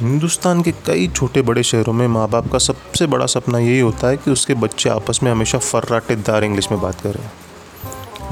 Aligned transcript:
हिंदुस्तान 0.00 0.62
के 0.62 0.72
कई 0.72 1.08
छोटे 1.08 1.42
बड़े 1.42 1.62
शहरों 1.62 1.92
में 1.92 2.08
माँ 2.08 2.28
बाप 2.28 2.52
का 2.52 2.58
सबसे 2.58 3.06
बड़ा 3.06 3.26
सपना 3.26 3.58
यही 3.58 3.80
होता 3.80 4.08
है 4.08 4.16
कि 4.16 4.30
उसके 4.30 4.54
बच्चे 4.54 4.90
आपस 4.90 5.20
में 5.22 5.30
हमेशा 5.32 5.58
फर्राटेदार 5.58 6.44
इंग्लिश 6.44 6.70
में 6.72 6.80
बात 6.80 7.00
करें। 7.00 7.30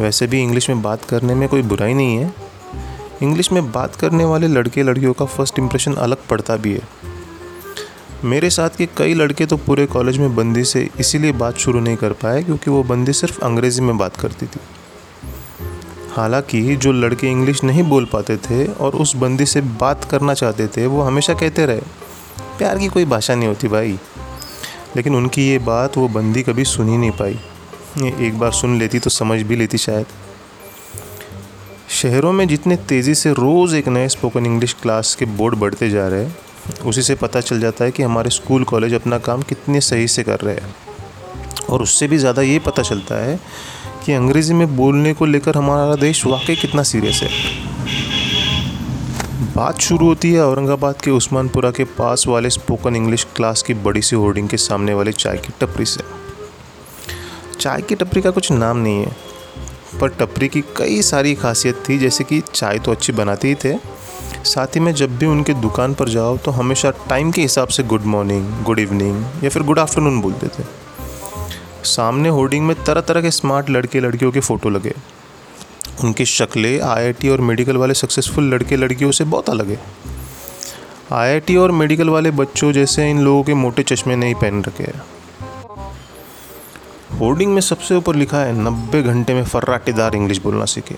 वैसे 0.00 0.26
भी 0.26 0.42
इंग्लिश 0.42 0.68
में 0.68 0.82
बात 0.82 1.04
करने 1.04 1.34
में 1.34 1.48
कोई 1.48 1.62
बुराई 1.62 1.94
नहीं 1.94 2.16
है। 2.16 2.34
इंग्लिश 3.22 3.52
में 3.52 3.72
बात 3.72 3.96
करने 3.96 4.24
वाले 4.24 4.48
लड़के 4.48 4.82
लड़कियों 4.82 5.12
का 5.12 5.24
फ़र्स्ट 5.24 5.58
इम्प्रेशन 5.58 5.94
अलग 5.94 6.16
पड़ता 6.30 6.56
भी 6.56 6.72
है। 6.72 6.82
मेरे 8.24 8.50
साथ 8.50 8.70
के 8.70 8.86
कई 8.86 9.14
लड़के 9.14 9.46
तो 9.46 9.56
पूरे 9.56 9.86
कॉलेज 9.86 10.18
में 10.18 10.36
बंदी 10.36 10.64
से 10.64 10.88
इसीलिए 11.00 11.32
बात 11.32 11.56
शुरू 11.56 11.80
नहीं 11.80 11.96
कर 11.96 12.12
पाए 12.12 12.42
क्योंकि 12.42 12.70
वो 12.70 12.82
बंदी 12.82 13.12
सिर्फ़ 13.12 13.40
अंग्रेज़ी 13.40 13.82
में 13.82 13.98
बात 13.98 14.16
करती 14.16 14.46
थी। 14.46 14.60
हालाँकि 16.10 16.76
जो 16.76 16.92
लड़के 16.92 17.26
इंग्लिश 17.26 17.62
नहीं 17.64 17.82
बोल 17.82 18.04
पाते 18.04 18.36
थे 18.36 18.64
और 18.66 18.96
उस 18.96 19.14
बंदी 19.16 19.46
से 19.46 19.60
बात 19.60 20.04
करना 20.04 20.34
चाहते 20.34 20.66
थे, 20.66 20.86
वो 20.86 21.02
हमेशा 21.02 21.34
कहते 21.34 21.66
रहे, 21.66 21.80
प्यार 22.58 22.78
की 22.78 22.88
कोई 22.88 23.04
भाषा 23.04 23.34
नहीं 23.34 23.48
होती 23.48 23.68
भाई। 23.68 23.98
लेकिन 24.96 25.14
उनकी 25.14 25.48
ये 25.48 25.58
बात 25.58 25.96
वो 25.98 26.08
बंदी 26.08 26.42
कभी 26.42 26.64
सुन 26.64 26.88
ही 26.88 26.96
नहीं 26.96 27.10
पाई। 27.10 27.38
एक 28.26 28.38
बार 28.38 28.52
सुन 28.52 28.78
लेती 28.78 28.98
तो 28.98 29.10
समझ 29.10 29.40
भी 29.42 29.56
लेती 29.56 29.78
शायद। 29.78 30.06
शहरों 31.92 32.32
में 32.32 32.46
जितने 32.48 32.76
तेज़ी 32.88 33.14
से 33.14 33.32
रोज़ 33.32 33.74
एक 33.76 33.88
नए 33.88 34.08
स्पोकन 34.08 34.46
इंग्लिश 34.46 34.72
क्लास 34.82 35.14
के 35.14 35.24
बोर्ड 35.24 35.54
बढ़ते 35.54 35.90
जा 35.90 36.08
रहे 36.08 36.24
हैं, 36.24 36.36
उसी 36.86 37.02
से 37.02 37.14
पता 37.14 37.40
चल 37.40 37.60
जाता 37.60 37.84
है 37.84 37.90
कि 37.90 38.02
हमारे 38.02 38.30
स्कूल 38.30 38.64
कॉलेज 38.64 38.94
अपना 38.94 39.18
काम 39.18 39.42
कितने 39.42 39.80
सही 39.80 40.08
से 40.08 40.22
कर 40.22 40.40
रहे 40.40 40.54
हैं। 40.54 40.74
और 41.70 41.82
उससे 41.82 42.06
भी 42.08 42.18
ज़्यादा 42.18 42.42
ये 42.42 42.58
पता 42.58 42.82
चलता 42.82 43.14
है 43.14 43.38
कि 43.98 44.12
अंग्रेज़ी 44.12 44.54
में 44.54 44.76
बोलने 44.76 45.12
को 45.14 45.26
लेकर 45.26 45.56
हमारा 45.56 45.94
देश 45.96 46.24
वाकई 46.26 46.56
कितना 46.56 46.82
सीरियस 46.82 47.20
है। 47.22 47.30
बात 49.56 49.80
शुरू 49.80 50.06
होती 50.06 50.32
है 50.32 50.44
औरंगाबाद 50.46 51.00
के 51.02 51.10
उस्मानपुरा 51.10 51.70
के 51.70 51.84
पास 51.96 52.24
वाले 52.28 52.50
स्पोकन 52.50 52.96
इंग्लिश 52.96 53.26
क्लास 53.36 53.62
की 53.62 53.74
बड़ी 53.76 54.02
सी 54.02 54.16
होर्डिंग 54.16 54.48
के 54.48 54.56
सामने 54.56 54.94
वाले 54.94 55.12
चाय 55.14 55.36
की 55.36 55.52
टपरी 55.60 55.84
से। 55.84 56.02
चाय 57.60 57.82
की 57.82 57.94
टपरी 57.94 58.22
का 58.22 58.30
कुछ 58.30 58.50
नाम 58.52 58.76
नहीं 58.76 59.04
है, 59.04 59.16
पर 60.00 60.08
टपरी 60.10 60.48
की 60.48 60.60
कई 60.76 61.00
सारी 61.02 61.34
खासियत 61.34 61.82
थी, 61.88 61.98
जैसे 61.98 62.24
कि 62.24 62.42
चाय 62.54 62.78
तो 62.78 62.92
अच्छी 62.92 63.12
बनाते 63.12 63.48
ही 63.48 63.54
थे। 63.54 63.76
साथ 64.44 64.76
ही 64.76 64.80
में 64.80 64.92
जब 64.94 65.16
भी 65.18 65.26
उनके 65.26 65.54
दुकान 65.56 65.94
पर 65.94 66.08
जाओ 66.08 66.36
तो 66.36 66.50
हमेशा 66.50 66.90
टाइम 67.08 67.30
के 67.30 67.42
हिसाब 67.42 67.68
से 67.68 67.82
गुड 67.82 68.04
मॉर्निंग 68.06 68.64
गुड 68.64 68.78
इवनिंग 68.78 69.44
या 69.44 69.50
फिर 69.50 69.62
गुड 69.62 69.78
आफ्टरनून 69.78 70.20
बोलते 70.20 70.46
थे। 70.48 70.64
सामने 71.88 72.28
होर्डिंग 72.28 72.66
में 72.66 72.74
तरह 72.84 73.00
तरह 73.00 73.22
के 73.22 73.30
स्मार्ट 73.30 73.70
लड़के 73.70 74.00
लड़कियों 74.00 74.32
के 74.32 74.40
फ़ोटो 74.40 74.70
लगे। 74.70 74.94
उनकी 76.04 76.24
शक्लें 76.24 76.80
आईआईटी 76.80 77.28
और 77.28 77.40
मेडिकल 77.40 77.76
वाले 77.76 77.94
सक्सेसफुल 77.94 78.44
लड़के 78.44 78.76
लड़कियों 78.76 79.10
से 79.10 79.24
बहुत 79.24 79.50
अलग 79.50 79.70
है। 79.70 79.78
आईआईटी 81.12 81.56
और 81.56 81.70
मेडिकल 81.70 82.08
वाले 82.08 82.30
बच्चों 82.30 82.72
जैसे 82.72 83.10
इन 83.10 83.20
लोगों 83.20 83.42
के 83.42 83.54
मोटे 83.54 83.82
चश्मे 83.82 84.16
नहीं 84.16 84.34
पहन 84.34 84.62
रखे 84.64 84.84
हैं। 84.84 85.02
होर्डिंग 87.18 87.52
में 87.54 87.60
सबसे 87.60 87.94
ऊपर 87.94 88.14
लिखा 88.14 88.38
है, 88.38 88.52
नब्बे 88.62 89.02
घंटे 89.02 89.34
में 89.34 89.44
फर्राटेदार 89.44 90.14
इंग्लिश 90.14 90.38
बोलना 90.38 90.64
सीखे। 90.64 90.96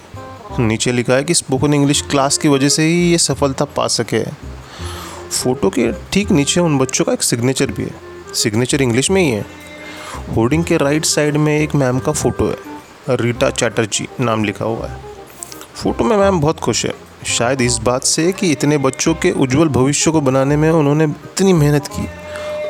नीचे 0.59 0.93
लिखा 0.93 1.15
है 1.15 1.25
कि 1.25 1.35
स्पोकन 1.35 1.75
इंग्लिश 1.75 2.03
क्लास 2.03 2.39
की 2.39 2.49
वजह 2.49 2.69
से 2.69 2.83
ही 2.83 3.11
ये 3.11 3.19
सफलता 3.19 3.65
पा 3.65 3.87
सके 3.87 4.23
फ़ोटो 5.31 5.71
के 5.71 5.93
ठीक 6.13 6.31
नीचे 6.31 6.61
उन 6.61 6.79
बच्चों 6.79 7.05
का 7.05 7.13
एक 7.13 7.23
सिग्नेचर 7.23 7.73
भी 7.73 7.83
है। 7.83 8.35
सिग्नेचर 8.35 8.83
इंग्लिश 8.83 9.11
में 9.11 9.23
ही 9.23 9.31
है। 9.31 9.60
होर्डिंग 10.37 10.65
के 10.65 10.77
राइट 10.77 11.05
साइड 11.05 11.37
में 11.37 11.57
एक 11.59 11.75
मैम 11.75 11.99
का 11.99 12.13
फ़ोटो 12.13 12.47
है। 12.47 13.17
रीटा 13.17 13.51
चैटर्जी 13.53 14.07
नाम 14.21 14.45
लिखा 14.45 14.65
हुआ 14.65 14.87
है। 14.87 14.99
फ़ोटो 15.75 16.05
में 16.05 16.17
मैम 16.17 16.41
बहुत 16.41 16.61
खुश 16.61 16.85
है। 16.87 16.93
शायद 17.29 17.61
इस 17.61 17.77
बात 17.79 18.05
से 18.05 18.31
कि 18.33 18.51
इतने 18.53 18.79
बच्चों 18.79 19.15
के 19.15 19.31
उज्जवल 19.33 19.69
भविष्य 19.71 20.11
को 20.11 20.21
बनाने 20.21 20.57
में 20.57 20.71
उन्होंने 20.71 21.05
इतनी 21.05 21.53
मेहनत 21.53 21.87
की 21.89 22.07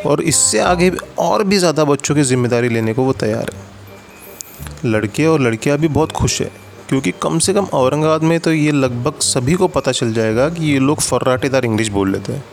और 0.09 0.23
इससे 0.23 0.59
आगे 0.61 0.91
और 1.19 1.45
भी 1.45 1.59
ज़्यादा 1.59 1.85
बच्चों 1.85 2.15
की 2.15 2.23
ज़िम्मेदारी 2.23 2.69
लेने 2.69 2.93
को 2.95 3.03
वो 3.03 3.13
तैयार 3.15 3.51
है। 3.53 3.69
लड़के 4.85 5.27
और 5.27 5.41
लड़कियाँ 5.41 5.79
भी 5.79 5.89
बहुत 5.89 6.13
खुश 6.13 6.41
है, 6.43 6.51
क्योंकि 6.89 7.13
कम 7.23 7.39
से 7.39 7.53
कम 7.53 7.65
औरंगाबाद 7.75 8.23
में 8.23 8.39
तो 8.41 8.53
ये 8.53 8.73
लगभग 8.73 9.19
सभी 9.23 9.55
को 9.55 9.69
पता 9.69 9.93
चल 9.93 10.13
जाएगा 10.13 10.49
कि 10.49 10.65
ये 10.67 10.79
लोग 10.79 11.01
फर्राटेदार 11.01 11.65
इंग्लिश 11.65 11.89
बोल 11.89 12.13
लेते 12.13 12.33
हैं। 12.33 12.45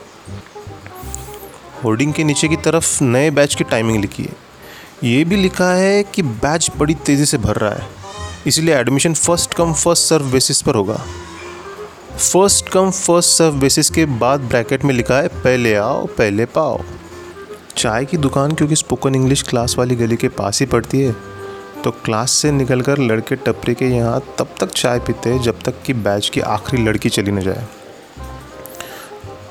होर्डिंग 1.83 2.13
के 2.13 2.23
नीचे 2.23 2.47
की 2.47 2.55
तरफ़ 2.57 3.03
नए 3.03 3.29
बैच 3.31 3.55
की 3.55 3.63
टाइमिंग 3.63 4.01
लिखी 4.01 4.23
है। 4.23 4.46
ये 5.03 5.23
भी 5.25 5.35
लिखा 5.35 5.69
है 5.73 6.03
कि 6.05 6.21
बैच 6.21 6.69
बड़ी 6.77 6.93
तेज़ी 6.95 7.25
से 7.25 7.37
भर 7.37 7.55
रहा 7.55 7.71
है, 7.71 7.87
इसलिए 8.47 8.75
admission 8.75 9.13
first 9.13 9.53
come 9.53 9.73
first 9.73 10.03
serve 10.03 10.31
basis 10.31 10.61
पर 10.61 10.75
होगा। 10.75 10.95
First 12.17 12.69
come 12.69 12.89
first 12.91 13.29
serve 13.29 13.59
basis 13.59 13.89
के 13.89 14.05
बाद 14.05 14.39
ब्रैकेट 14.41 14.85
में 14.85 14.93
लिखा 14.93 15.17
है, 15.17 15.27
पहले 15.27 15.75
आओ, 15.75 16.05
पहले 16.07 16.45
पाओ। 16.47 16.81
चाय 17.77 18.05
की 18.05 18.17
दुकान 18.17 18.51
क्योंकि 18.51 18.75
स्पोकन 18.75 19.15
इंग्लिश 19.15 19.43
क्लास 19.43 19.77
वाली 19.77 19.95
गली 19.95 20.15
के 20.15 20.27
पास 20.29 20.59
ही 20.59 20.65
पड़ती 20.65 21.01
है 21.01 21.15
तो 21.83 21.91
क्लास 22.05 22.31
से 22.31 22.51
निकलकर 22.51 22.97
लड़के 22.99 23.35
टपरी 23.37 23.73
के 23.73 23.85
यहाँ 23.87 24.19
तब 24.39 24.55
तक 24.59 24.71
चाय 24.71 24.99
पीते 24.99 25.29
हैं 25.29 25.41
जब 25.41 25.61
तक 25.65 25.81
कि 25.85 25.93
बैच 25.93 26.29
की 26.29 26.41
आखिरी 26.41 26.83
लड़की 26.83 27.09
चली 27.09 27.31
न 27.31 27.41
जाए। 27.41 27.67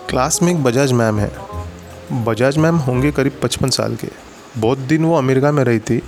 क्लास 0.08 0.42
में 0.42 0.52
एक 0.52 0.62
बजाज 0.64 0.92
मैम 0.92 1.18
है। 1.18 1.30
बजाज 2.24 2.58
मैम 2.58 2.76
होंगे 2.78 3.12
करीब 3.12 3.40
पचपन 3.42 3.70
साल 3.70 3.96
के। 3.96 4.08
बहुत 4.58 4.78
दिन 4.78 5.04
वो 5.04 5.16
अमेरिका 5.18 5.52
में 5.52 5.64
रही 5.64 5.78
थी। 5.78 6.02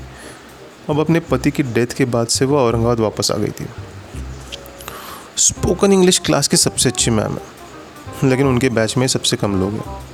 अब 0.90 1.00
अपने 1.00 1.20
पति 1.20 1.50
की 1.50 1.62
डेथ 1.62 1.86
के 1.86 2.04
बाद 2.04 2.26
से 2.26 2.44
वो 2.44 2.58
औरंगाबाद 2.58 3.00
वापस 3.00 3.30
आ 3.30 3.36
गई 3.36 3.50
थी। 3.50 3.66
स्पोकन 5.36 5.92
इंग्लिश 5.92 6.18
क्लास 6.18 6.48
की 6.48 6.56
सबसे 6.56 6.88
अच्छी 6.88 7.10
मैम 7.10 7.32
है। 7.32 7.58
लेकिन 8.24 8.46
उनके 8.46 8.68
बैच 8.68 8.96
में 8.96 9.06
सबसे 9.06 9.36
कम 9.36 9.60
लोग 9.60 9.72
हैं। 9.72 10.06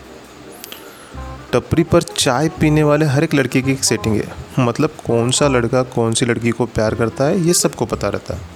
टपरी 1.52 1.82
पर 1.82 2.02
चाय 2.02 2.48
पीने 2.48 2.82
वाले 2.82 3.06
हर 3.06 3.24
एक 3.24 3.34
लड़के 3.34 3.62
की 3.62 3.72
एक 3.72 3.84
सेटिंग 3.84 4.16
है। 4.16 4.32
मतलब 4.58 4.90
कौन 5.06 5.30
सा 5.30 5.48
लड़का 5.48 5.82
कौन 5.82 6.14
सी 6.14 6.26
लड़की 6.26 6.50
को 6.50 6.66
प्यार 6.66 6.94
करता 6.94 7.24
है, 7.24 7.40
ये 7.40 7.52
सबको 7.52 7.86
पता 7.86 8.08
रहता 8.08 8.34
है। 8.34 8.53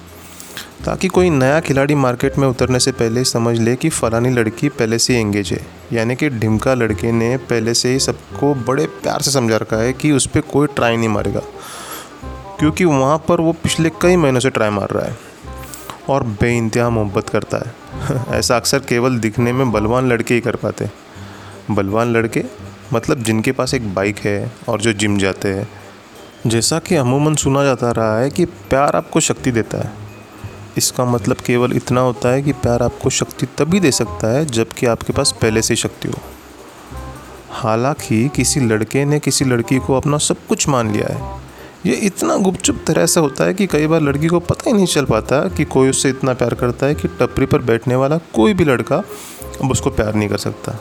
ताकि 0.84 1.08
कोई 1.08 1.30
नया 1.30 1.60
खिलाड़ी 1.60 1.94
मार्केट 1.94 2.38
में 2.38 2.48
उतरने 2.48 2.80
से 2.80 2.92
पहले 2.92 3.24
समझ 3.24 3.58
ले 3.58 3.76
कि 3.76 3.88
फ़लानी 3.88 4.30
लड़की 4.30 4.68
पहले 4.68 4.98
से 4.98 5.14
ही 5.14 5.20
एंगेज 5.20 5.50
है। 5.52 5.66
यानी 5.92 6.16
कि 6.16 6.30
ढिमका 6.30 6.74
लड़के 6.74 7.12
ने 7.12 7.36
पहले 7.36 7.74
से 7.74 7.92
ही 7.92 7.98
सबको 7.98 8.54
बड़े 8.54 8.86
प्यार 8.86 9.22
से 9.22 9.30
समझा 9.30 9.56
रखा 9.56 9.76
है 9.76 9.92
कि 9.92 10.12
उस 10.12 10.26
पर 10.26 10.40
कोई 10.40 10.66
ट्राई 10.66 10.96
नहीं 10.96 11.08
मारेगा। 11.08 11.40
क्योंकि 12.58 12.84
वहाँ 12.84 13.18
पर 13.18 13.40
वो 13.40 13.52
पिछले 13.52 13.90
कई 14.02 14.16
महीनों 14.16 14.40
से 14.40 14.50
ट्राई 14.50 14.70
मार 14.70 14.88
रहा 14.92 15.06
है 15.06 15.18
और 16.08 16.22
बेानतहा 16.22 16.90
मोहब्बत 16.90 17.28
करता 17.28 17.58
है। 17.58 17.74
ऐसा 18.30 18.56
अक्सर 18.56 18.78
केवल 18.78 19.18
दिखने 19.18 19.52
में 19.52 19.72
बलवान 19.72 20.08
लड़के 20.08 20.34
ही 20.34 20.40
कर 20.40 20.56
पाते 20.56 20.90
बलवान 21.70 22.12
लड़के 22.12 22.44
मतलब 22.92 23.22
जिनके 23.22 23.52
पास 23.52 23.74
एक 23.74 23.94
बाइक 23.94 24.18
है 24.18 24.52
और 24.68 24.80
जो 24.80 24.92
जिम 24.92 25.18
जाते 25.18 25.48
हैं। 25.48 25.68
जैसा 26.46 26.78
कि 26.78 26.94
अमूमन 26.94 27.34
सुना 27.34 27.64
जाता 27.64 27.90
रहा 27.90 28.18
है 28.18 28.30
कि 28.30 28.44
प्यार 28.44 28.96
आपको 28.96 29.20
शक्ति 29.20 29.50
देता 29.50 29.78
है। 29.78 30.07
इसका 30.76 31.04
मतलब 31.04 31.36
केवल 31.36 31.72
इतना 31.72 32.00
होता 32.00 32.28
है 32.28 32.42
कि 32.42 32.52
प्यार 32.52 32.82
आपको 32.82 33.10
शक्ति 33.10 33.46
तभी 33.46 33.80
दे 33.80 33.90
सकता 33.90 34.32
है 34.32 34.46
जबकि 34.46 34.86
आपके 34.86 35.12
पास 35.12 35.34
पहले 35.42 35.62
से 35.62 35.76
शक्ति 35.76 36.08
हो। 36.08 36.14
हालाँकि 37.50 38.28
किसी 38.28 38.60
लड़के 38.60 39.04
ने 39.04 39.18
किसी 39.18 39.44
लड़की 39.44 39.78
को 39.78 39.94
अपना 39.94 40.18
सब 40.18 40.36
कुछ 40.48 40.68
मान 40.68 40.92
लिया 40.92 41.14
है। 41.14 41.40
ये 41.86 41.94
इतना 41.94 42.36
गुपचुप 42.36 42.84
तरह 42.86 43.06
से 43.06 43.20
होता 43.20 43.44
है 43.44 43.54
कि 43.54 43.66
कई 43.66 43.86
बार 43.86 44.00
लड़की 44.00 44.26
को 44.26 44.40
पता 44.40 44.62
ही 44.66 44.72
नहीं 44.72 44.86
चल 44.86 45.04
पाता 45.04 45.48
कि 45.48 45.64
कोई 45.64 45.90
उससे 45.90 46.08
इतना 46.08 46.34
प्यार 46.34 46.54
करता 46.54 46.86
है 46.86 46.94
कि 46.94 47.08
टपरी 47.08 47.46
पर 47.46 47.58
बैठने 47.58 47.94
वाला 47.94 48.18
कोई 48.18 48.54
भी 48.54 48.64
लड़का 48.64 48.96
अब 49.62 49.70
उसको 49.70 49.90
प्यार 49.90 50.14
नहीं 50.14 50.28
कर 50.28 50.38
सकता। 50.38 50.78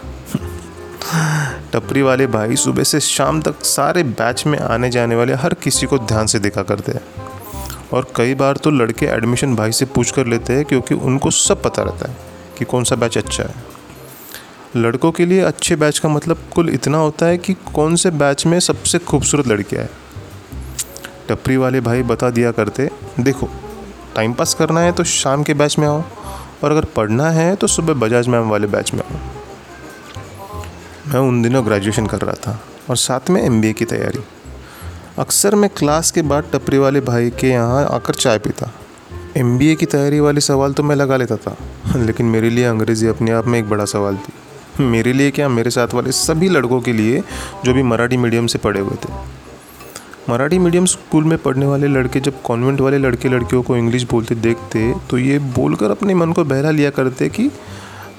टपरी 1.73 2.01
वाले 2.01 2.27
भाई 2.27 2.55
सुबह 2.55 2.83
से 2.83 2.99
शाम 2.99 3.41
तक 3.41 3.55
सारे 3.63 4.03
बैच 4.03 4.45
में 4.45 4.59
आने 4.59 4.89
जाने 4.89 5.15
वाले 5.15 5.33
हर 5.33 5.53
किसी 5.53 5.85
को 5.85 5.97
ध्यान 5.97 6.27
से 6.27 6.39
देखा 6.39 6.63
करते 6.63 6.91
हैं। 6.91 7.26
और 7.93 8.11
कई 8.15 8.33
बार 8.35 8.57
तो 8.57 8.69
लड़के 8.71 9.05
एडमिशन 9.05 9.55
भाई 9.55 9.71
से 9.71 9.85
पूछ 9.85 10.11
कर 10.11 10.27
लेते 10.27 10.53
हैं 10.53 10.65
क्योंकि 10.65 10.95
उनको 10.95 11.29
सब 11.31 11.61
पता 11.63 11.83
रहता 11.83 12.09
है 12.11 12.17
कि 12.57 12.65
कौन 12.65 12.83
सा 12.83 12.95
बैच 12.95 13.17
अच्छा 13.17 13.43
है। 13.43 13.65
लड़कों 14.75 15.11
के 15.11 15.25
लिए 15.25 15.41
अच्छे 15.41 15.75
बैच 15.75 15.99
का 15.99 16.09
मतलब 16.09 16.37
कुल 16.55 16.69
इतना 16.69 16.97
होता 16.97 17.25
है 17.25 17.37
कि 17.37 17.53
कौन 17.73 17.95
से 17.95 18.11
बैच 18.13 18.45
में 18.45 18.59
सबसे 18.59 18.99
खूबसूरत 18.99 19.47
लड़कियाँ 19.47 19.83
है। 19.83 19.89
टपरी 21.29 21.57
वाले 21.57 21.81
भाई 21.81 22.03
बता 22.03 22.29
दिया 22.29 22.51
करते, 22.51 22.89
देखो 23.19 23.49
टाइम 24.15 24.33
पास 24.33 24.53
करना 24.53 24.81
है 24.81 24.91
तो 24.91 25.03
शाम 25.03 25.43
के 25.43 25.53
बैच 25.53 25.77
में 25.79 25.87
आओ 25.87 26.03
और 26.63 26.71
अगर 26.71 26.85
पढ़ना 26.95 27.29
है 27.29 27.55
तो 27.55 27.67
सुबह 27.67 27.93
बजाज 27.93 28.27
मैम 28.27 28.49
वाले 28.49 28.67
बैच 28.67 28.93
में 28.93 29.01
आओ। 29.01 29.19
मैं 31.07 31.19
उन 31.19 31.41
दिनों 31.41 31.65
ग्रेजुएशन 31.65 32.07
कर 32.07 32.21
रहा 32.21 32.35
था 32.41 32.59
और 32.89 32.97
साथ 32.97 33.29
में 33.29 33.41
एमबीए 33.41 33.73
की 33.73 33.85
तैयारी। 33.85 34.19
अक्सर 35.19 35.55
मैं 35.55 35.69
क्लास 35.69 36.09
के 36.11 36.21
बाद 36.21 36.49
टपरी 36.53 36.77
वाले 36.77 36.99
भाई 37.01 37.29
के 37.29 37.47
यहाँ 37.47 37.85
आकर 37.85 38.13
चाय 38.13 38.37
पीता। 38.39 38.69
एमबीए 39.37 39.75
की 39.75 39.85
तैयारी 39.85 40.19
वाले 40.19 40.41
सवाल 40.41 40.73
तो 40.73 40.83
मैं 40.83 40.95
लगा 40.95 41.17
लेता 41.17 41.35
था, 41.35 41.55
लेकिन 41.95 42.25
मेरे 42.25 42.49
लिए 42.49 42.65
अंग्रेज़ी 42.65 43.07
अपने 43.07 43.31
आप 43.31 43.47
में 43.47 43.57
एक 43.59 43.69
बड़ा 43.69 43.85
सवाल 43.85 44.17
थी। 44.17 44.83
मेरे 44.83 45.13
लिए 45.13 45.31
क्या 45.31 45.47
मेरे 45.49 45.69
साथ 45.69 45.93
वाले 45.93 46.11
सभी 46.11 46.49
लड़कों 46.49 46.79
के 46.81 46.93
लिए 46.93 47.23
जो 47.65 47.73
भी 47.73 47.83
मराठी 47.83 48.17
मीडियम 48.17 48.47
से 48.47 48.59
पढ़े 48.59 48.79
हुए 48.79 48.95
थे? 48.95 49.13
मराठी 50.29 50.59
मीडियम 50.59 50.85
स्कूल 50.85 51.23
में 51.23 51.37
पढ़ने 51.37 51.65
वाले 51.65 51.87
लड़के 51.87 52.19
जब 52.19 52.41
कॉन्वेंट 52.41 52.81
वाले 52.81 52.97
लड़के 52.97 53.29
लड़कियों 53.29 53.61
को 53.63 53.77
इंग्लिश 53.77 54.03
बोलते 54.03 54.35
देखते 54.35 54.93
तो 55.09 55.17
ये 55.17 55.39
बोलकर 55.39 55.91
अपने 55.91 56.13
मन 56.13 56.33
को 56.33 56.43
बहला 56.43 56.71
लिया 56.71 56.89
करते 56.89 57.29
कि 57.29 57.49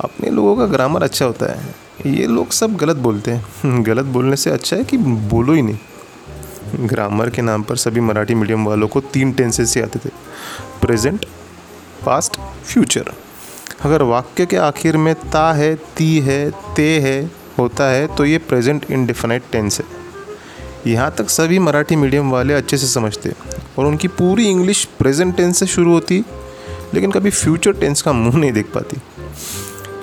अपने 0.00 0.31
लोगों 0.31 0.56
का 0.56 0.67
ग्रामर 0.67 1.03
अच्छा 1.03 1.25
होता 1.25 1.53
है। 1.53 2.15
ये 2.15 2.27
लोग 2.27 2.50
सब 2.53 2.77
गलत 2.77 2.97
बोलते 2.97 3.31
हैं। 3.31 3.83
गलत 3.85 4.06
बोलने 4.06 4.37
से 4.37 4.50
अच्छा 4.50 4.77
है 4.77 4.85
कि 4.85 4.97
बोलो 4.97 5.53
ही 5.53 5.62
नहीं। 5.62 5.79
ग्रामर 6.75 7.31
के 7.31 7.43
नाम 7.43 7.62
पर 7.62 7.76
सभी 7.76 8.00
मराठी 8.00 8.35
मीडियम 8.35 8.65
वालों 8.67 8.88
को 8.88 9.00
तीन 9.12 9.32
टेंसेस 9.32 9.70
से 9.70 9.82
आते 9.82 9.99
थे। 9.99 10.11
Present, 10.82 11.25
past, 12.06 12.37
future. 12.65 13.12
अगर 13.81 14.03
वाक्य 14.03 14.47
के 14.47 14.56
आखिर 14.56 14.97
में 14.97 15.15
ता 15.31 15.53
है, 15.53 15.75
ती 15.97 16.19
है, 16.19 16.50
ते 16.76 16.99
है, 17.00 17.31
होता 17.59 17.85
है 17.85 18.06
तो 18.17 18.25
ये 18.25 18.38
प्रेजेंट 18.38 18.91
इंडिफिनाइट 18.91 19.43
टेंस 19.53 19.81
है। 19.81 19.85
यहाँ 20.87 21.11
तक 21.19 21.29
सभी 21.31 21.59
मराठी 21.59 21.97
मीडियम 21.97 22.31
वाले 22.31 22.55
अच्छे 22.55 22.76
से 22.76 22.87
समझते 22.87 23.32
और 23.79 23.87
उनकी 23.87 24.09
पूरी 24.09 24.47
इंग्लिश 24.47 24.85
प्रेजेंट 24.99 25.37
टेंस 25.37 25.59
से 25.59 25.67
शुरू 25.67 25.93
होती, 25.93 26.23
लेकिन 26.94 27.11
कभी 27.11 27.31
फ्यूचर 27.31 27.73
टेंस 27.73 28.03
का 28.03 28.12
मुँह 28.12 28.37
नहीं 28.37 28.53
देख 28.53 28.67
पाती। 28.75 29.00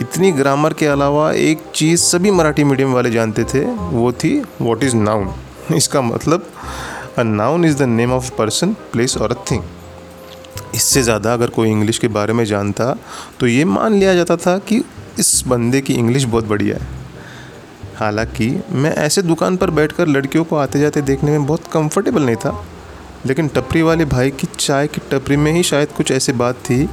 इतनी 0.02 0.32
ग्रामर 0.32 0.74
के 0.74 0.86
अलावा 0.86 1.32
एक 1.32 1.62
चीज़ 1.76 2.02
सभी 2.02 2.32
मराठी 2.32 2.64
मीडियम 2.64 2.94
वाले 2.94 3.12
जानते 3.12 3.44
थे, 3.44 3.64
वो 3.66 4.12
थी 4.14 4.40
वॉट 4.62 4.84
इज़ 4.84 4.96
नाउन 4.96 5.34
इसका 5.76 6.02
मतलब 6.02 6.52
a 7.18 7.24
noun 7.24 7.66
is 7.66 7.78
the 7.78 7.82
name 7.82 8.12
of 8.14 8.30
person 8.32 8.74
place 8.92 9.18
और 9.18 9.32
अ 9.32 9.36
थिंग 9.52 9.64
इससे 10.76 11.02
ज़्यादा 11.04 11.34
अगर 11.34 11.50
कोई 11.50 11.70
इंग्लिश 11.70 11.98
के 11.98 12.08
बारे 12.08 12.34
में 12.34 12.44
जानता 12.46 12.96
तो 13.40 13.48
ये 13.48 13.66
मान 13.66 13.94
लिया 13.94 14.14
जाता 14.16 14.36
था 14.38 14.58
कि 14.60 14.84
इस 15.20 15.44
बंदे 15.48 15.82
की 15.82 15.94
इंग्लिश 15.94 16.24
बहुत 16.24 16.46
बढ़िया 16.46 16.78
है। 16.78 16.88
हालाँकि, 17.96 18.50
मैं 18.72 18.94
ऐसे 18.94 19.22
दुकान 19.22 19.58
पर 19.58 19.70
बैठकर 19.70 20.08
लड़कियों 20.08 20.44
को 20.46 20.56
आते 20.56 20.80
जाते 20.80 21.02
देखने 21.02 21.32
में 21.32 21.46
बहुत 21.46 21.68
कंफर्टेबल 21.68 22.22
नहीं 22.22 22.36
था, 22.36 22.66
लेकिन 23.26 23.48
टपरी 23.48 23.82
वाले 23.82 24.06
भाई 24.06 24.32
की 24.32 24.48
चाय 24.60 24.88
की 24.88 25.02
टपरी 25.12 25.38
में 25.38 25.52
ही 25.52 25.64
शायद 25.64 25.92
कुछ 25.92 26.12
ऐसी 26.12 26.32
बात 26.34 26.56
थी 26.56 26.84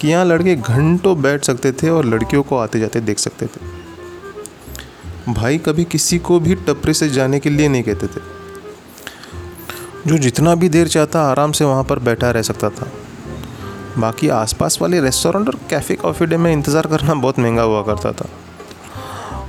कि 0.00 0.08
यहाँ 0.08 0.24
लड़के 0.24 0.56
घंटों 0.56 1.20
बैठ 1.22 1.44
सकते 1.44 1.72
थे 1.72 1.90
और 1.90 2.04
लड़कियों 2.04 2.42
को 2.42 2.56
आते 2.56 2.80
जाते 2.80 3.00
देख 3.00 3.18
सकते 3.18 3.46
थे। 3.46 3.79
भाई 5.28 5.58
कभी 5.58 5.84
किसी 5.84 6.18
को 6.18 6.38
भी 6.40 6.54
टपरे 6.66 6.92
से 6.94 7.08
जाने 7.08 7.38
के 7.40 7.50
लिए 7.50 7.68
नहीं 7.68 7.82
कहते 7.82 8.06
थे। 8.06 8.20
जो 10.06 10.18
जितना 10.18 10.54
भी 10.54 10.68
देर 10.68 10.88
चाहता 10.88 11.22
आराम 11.22 11.52
से 11.52 11.64
वहाँ 11.64 11.84
पर 11.84 11.98
बैठा 11.98 12.30
रह 12.30 12.42
सकता 12.42 12.70
था। 12.70 12.90
बाकी 13.98 14.28
आसपास 14.28 14.78
वाले 14.82 15.00
रेस्टोरेंट 15.00 15.48
और 15.48 15.58
कैफ़े 15.70 15.94
कॉफ़ी 15.96 16.26
डे 16.26 16.36
में 16.36 16.52
इंतज़ार 16.52 16.86
करना 16.86 17.14
बहुत 17.16 17.38
महँगा 17.38 17.62
हुआ 17.62 17.82
करता 17.82 18.12
था। 18.12 18.28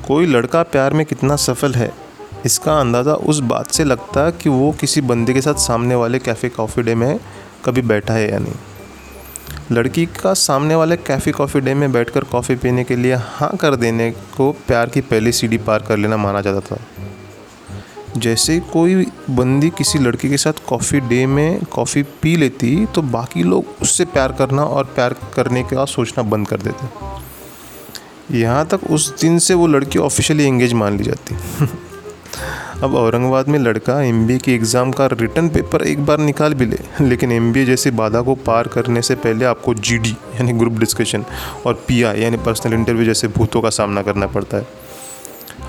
कोई 0.07 0.25
लड़का 0.25 0.63
प्यार 0.63 0.93
में 0.93 1.05
कितना 1.05 1.35
सफल 1.37 1.73
है, 1.73 1.91
इसका 2.45 2.79
अंदाज़ा 2.79 3.13
उस 3.13 3.39
बात 3.45 3.71
से 3.71 3.83
लगता 3.83 4.29
कि 4.31 4.49
वो 4.49 4.71
किसी 4.71 5.01
बंदे 5.03 5.33
के 5.33 5.41
साथ 5.41 5.55
सामने 5.59 5.95
वाले 5.95 6.19
कैफ़े 6.19 6.49
कॉफ़ी 6.49 6.83
डे 6.83 6.95
में 6.95 7.19
कभी 7.65 7.81
बैठा 7.83 8.13
है 8.13 8.31
या 8.31 8.39
नहीं। 8.39 8.53
लड़की 9.71 10.05
का 10.05 10.33
सामने 10.33 10.75
वाले 10.75 10.95
कैफ़े 10.97 11.31
कॉफ़ी 11.31 11.59
डे 11.59 11.73
में 11.73 11.91
बैठकर 11.91 12.23
कॉफ़ी 12.23 12.55
पीने 12.55 12.83
के 12.83 12.95
लिए 12.95 13.15
हाँ 13.15 13.49
कर 13.57 13.75
देने 13.75 14.09
को 14.35 14.51
प्यार 14.67 14.89
की 14.89 15.01
पहली 15.01 15.31
सीढ़ी 15.31 15.57
पार 15.57 15.79
कर 15.79 15.97
लेना 15.97 16.17
माना 16.17 16.41
जाता 16.41 16.59
था। 16.59 16.79
जैसे 18.17 18.59
कोई 18.73 19.05
बंदी 19.29 19.69
किसी 19.69 19.99
लड़की 19.99 20.29
के 20.29 20.37
साथ 20.37 20.53
कॉफ़ी 20.67 20.99
डे 20.99 21.25
में 21.25 21.63
कॉफ़ी 21.65 22.03
पी 22.21 22.35
लेती 22.35 22.85
तो 22.85 23.01
बाकी 23.01 23.43
लोग 23.43 23.65
उससे 23.81 24.05
प्यार 24.05 24.31
करना 24.31 24.63
और 24.63 24.83
प्यार 24.85 25.15
करने 25.35 25.63
का 25.63 25.85
सोचना 25.85 26.23
बंद 26.23 26.47
कर 26.47 26.61
देते। 26.61 28.39
यहाँ 28.39 28.65
तक 28.65 28.79
उस 28.89 29.21
दिन 29.21 29.39
से 29.39 29.53
वो 29.53 29.67
लड़की 29.67 29.99
ऑफिशियली 29.99 30.43
एंगेज 30.43 30.73
मान 30.73 30.97
ली 30.97 31.03
जाती। 31.03 31.35
अब 32.83 32.95
औरंगाबाद 32.95 33.47
में 33.47 33.57
लड़का 33.59 33.99
एम 34.01 34.25
की 34.37 34.53
एग्ज़ाम 34.53 34.91
का 34.91 35.05
रिटर्न 35.07 35.49
पेपर 35.49 35.81
एक 35.81 36.05
बार 36.05 36.19
निकाल 36.19 36.53
भी 36.53 36.65
ले। 36.65 36.77
लेकिन 37.01 37.31
एम 37.31 37.51
जैसी 37.55 37.91
बाधा 37.91 38.21
को 38.21 38.35
पार 38.37 38.67
करने 38.67 39.01
से 39.01 39.15
पहले 39.15 39.45
आपको 39.45 39.73
जीडी 39.73 40.15
यानी 40.35 40.53
ग्रुप 40.53 40.79
डिस्कशन 40.79 41.25
और 41.65 41.73
पीआई 41.87 42.21
यानी 42.21 42.37
पर्सनल 42.37 42.73
इंटरव्यू 42.73 43.05
जैसे 43.05 43.27
भूतों 43.27 43.61
का 43.61 43.69
सामना 43.69 44.01
करना 44.01 44.27
पड़ता 44.27 44.57
है। 44.57 44.67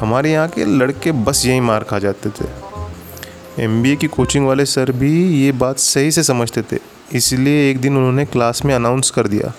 हमारे 0.01 0.33
यहाँ 0.33 0.49
के 0.49 0.65
लड़के 0.65 1.13
बस 1.13 1.45
यही 1.47 1.61
मार 1.61 1.85
खा 1.85 1.99
जाते 1.99 2.31
थे। 2.31 3.63
एमबीए 3.65 3.97
की 3.97 4.07
कोचिंग 4.07 4.47
वाले 4.47 4.65
सर 4.67 4.93
भी 4.93 5.13
ये 5.35 5.51
बात 5.55 5.79
सही 5.79 6.11
से 6.11 6.23
समझते 6.23 6.63
थे। 6.63 6.79
इसलिए 7.15 7.71
एक 7.71 7.81
दिन 7.81 7.97
उन्होंने 7.97 8.25
क्लास 8.27 8.65
में 8.65 8.75
अनाउंस 8.75 9.11
कर 9.11 9.27
दिया। 9.27 9.53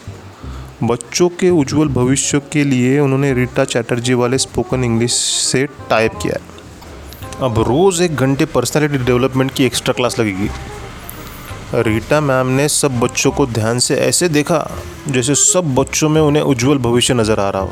बच्चों 0.83 1.29
के 1.29 1.49
उज्जवल 1.49 1.87
भविष्य 1.89 2.39
के 2.53 2.63
लिए 2.63 2.99
उन्होंने 2.99 3.33
रीटा 3.33 3.65
चैटर्जी 3.65 4.13
वाले 4.13 4.37
स्पोकन 4.37 4.83
इंग्लिश 4.83 5.13
से 5.43 5.65
टाइप 5.89 6.19
किया 6.21 6.35
है। 6.35 6.51
अब 7.41 7.59
रोज़ 7.59 8.01
एक 8.03 8.15
घंटे 8.15 8.45
पर्सनालिटी 8.45 9.03
डेवलपमेंट 9.03 9.51
की 9.51 9.65
एक्स्ट्रा 9.65 9.93
क्लास 9.93 10.19
लगेगी। 10.19 10.49
रीटा 11.75 12.19
मैम 12.21 12.47
ने 12.47 12.67
सब 12.69 12.99
बच्चों 12.99 13.31
को 13.31 13.45
ध्यान 13.45 13.79
से 13.79 13.95
ऐसे 13.95 14.29
देखा, 14.29 14.59
जैसे 15.07 15.35
सब 15.35 15.73
बच्चों 15.75 16.09
में 16.09 16.21
उन्हें 16.21 16.43
उज्जवल 16.43 16.77
भविष्य 16.77 17.13
नज़र 17.13 17.39
आ 17.39 17.49
रहा 17.49 17.61
हो। 17.61 17.71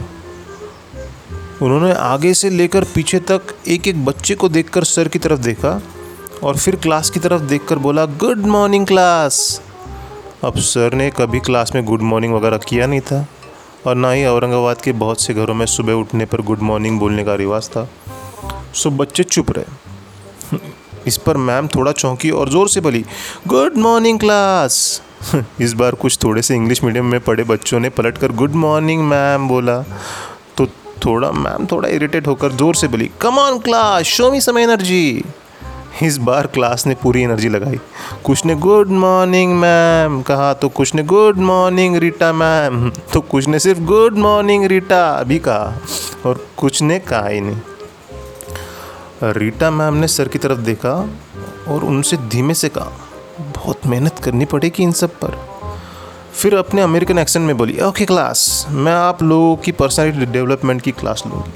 उन्होंने 1.62 1.94
आगे 1.94 2.34
से 2.34 2.50
लेकर 2.50 2.84
पीछे 2.84 3.20
तक 3.20 3.54
एक 3.68 3.88
एक 3.88 4.06
बच्चे 4.06 4.36
को 4.36 4.50
देखकर 4.50 4.84
सर 4.84 5.08
की 5.08 5.20
तरफ़ 5.20 5.40
देखा 5.40 5.82
और 6.44 6.58
फिर 6.58 6.76
क्लास 6.76 7.10
की 7.10 7.20
तरफ़ 7.20 7.42
देखकर 7.42 7.80
बोला 7.80 8.06
गुड 8.06 8.46
मॉर्निंग 8.46 8.88
क्लास 8.88 9.62
अब 10.44 10.58
सर 10.58 10.94
ने 10.94 11.10
कभी 11.10 11.40
क्लास 11.40 11.72
में 11.76 11.84
गुड 11.86 12.02
मॉर्निंग 12.02 12.34
वगैरह 12.34 12.58
किया 12.58 12.88
नहीं 12.88 13.02
था 13.02 13.26
और 13.88 13.96
ना 13.96 14.12
ही 14.12 14.26
औरंगाबाद 14.26 14.82
के 14.82 14.92
बहुत 14.92 15.22
से 15.22 15.34
घरों 15.34 15.54
में 15.54 15.66
सुबह 15.66 15.94
उठने 15.94 16.26
पर 16.26 16.42
गुड 16.42 16.60
मॉर्निंग 16.62 17.00
बोलने 17.00 17.24
का 17.24 17.36
रिवाज 17.36 17.70
था। 17.70 17.88
सो 18.74 18.90
बच्चे 18.92 19.24
चुप 19.24 19.52
रहे। 19.52 20.60
इस 21.08 21.18
पर 21.18 21.38
मैम 21.40 21.68
थोड़ा 21.68 21.92
चौंकी 21.92 22.30
और 22.32 22.50
ज़ोर 22.50 22.70
से 22.70 22.82
बोली 22.82 23.04
गुड 23.48 23.78
मॉर्निंग 23.78 24.20
क्लास 24.20 25.02
इस 25.62 25.74
बार 25.74 25.96
कुछ 25.96 26.18
थोड़े 26.24 26.42
से 26.42 26.56
इंग्लिश 26.56 26.84
मीडियम 26.84 27.06
में 27.06 27.20
पढ़े 27.20 27.44
बच्चों 27.44 27.80
ने 27.80 27.90
पलट 27.90 28.18
कर 28.18 28.32
गुड 28.34 28.54
मॉर्निंग 28.56 29.04
मैम 29.04 29.48
बोला। 29.48 29.78
तो 30.58 30.66
थोड़ा, 31.06 31.32
मैम 31.32 31.66
थोड़ा 31.72 31.90
इरिटेट 31.90 32.28
होकर 32.28 32.52
ज़ोर 32.52 32.76
से 32.76 32.88
बोली 32.88 33.10
come 33.22 33.38
on 33.40 33.60
class 33.60 34.04
show 34.06 34.32
me 34.32 34.42
some 34.42 34.58
energy 34.58 35.24
इस 36.04 36.18
बार 36.20 36.48
क्लास 36.48 36.86
ने 36.88 36.96
पूरी 36.96 37.22
एनर्जी 37.22 37.50
लगाई। 37.50 37.80
कुछ 38.24 38.46
ने 38.46 38.56
गुड 38.58 38.90
मॉर्निंग 38.90 39.54
मैम 39.60 40.22
कहा 40.22 40.54
तो 40.54 40.70
कुछ 40.70 40.94
ने 40.96 41.04
गुड 41.04 41.38
मॉर्निंग 41.40 41.96
रीटा 41.96 42.32
मैम 42.34 42.90
तो 43.14 43.22
कुछ 43.22 43.48
ने 43.48 43.60
सिर्फ़ 43.60 43.82
गुड 43.86 44.18
मॉर्निंग 44.18 44.66
रीटा 44.66 45.02
भी 45.24 45.40
कहा। 45.40 45.76
और 46.26 46.46
कुछ 46.58 46.82
ने 46.82 47.00
कहा 47.02 47.28
ही 47.28 47.42
नहीं। 47.42 47.58
रीटा 49.24 49.70
मैम 49.72 49.94
ने 49.94 50.08
सर 50.08 50.28
की 50.28 50.40
तरफ़ 50.40 50.60
देखा 50.60 50.92
और 51.68 51.84
उनसे 51.86 52.18
धीमे 52.30 52.54
से 52.54 52.70
कहा, 52.70 52.92
बहुत 53.56 53.86
मेहनत 53.88 54.20
करनी 54.20 54.46
पड़ेगी 54.46 54.84
इन 54.84 54.92
सब 54.92 55.10
पर। 55.16 55.38
फिर 56.34 56.56
अपने 56.58 56.82
अमेरिकन 56.82 57.20
एक्सेंट 57.20 57.46
में 57.48 57.58
बोली, 57.58 57.80
ओके 57.82 58.06
क्लास, 58.06 58.66
मैं 58.70 58.94
आप 58.94 59.22
लोगों 59.24 59.56
की 59.56 59.72
पर्सनालिटी 59.72 60.32
डेवलपमेंट 60.32 60.82
की 60.82 60.92
क्लास 60.92 61.24
लूँगी। 61.28 61.52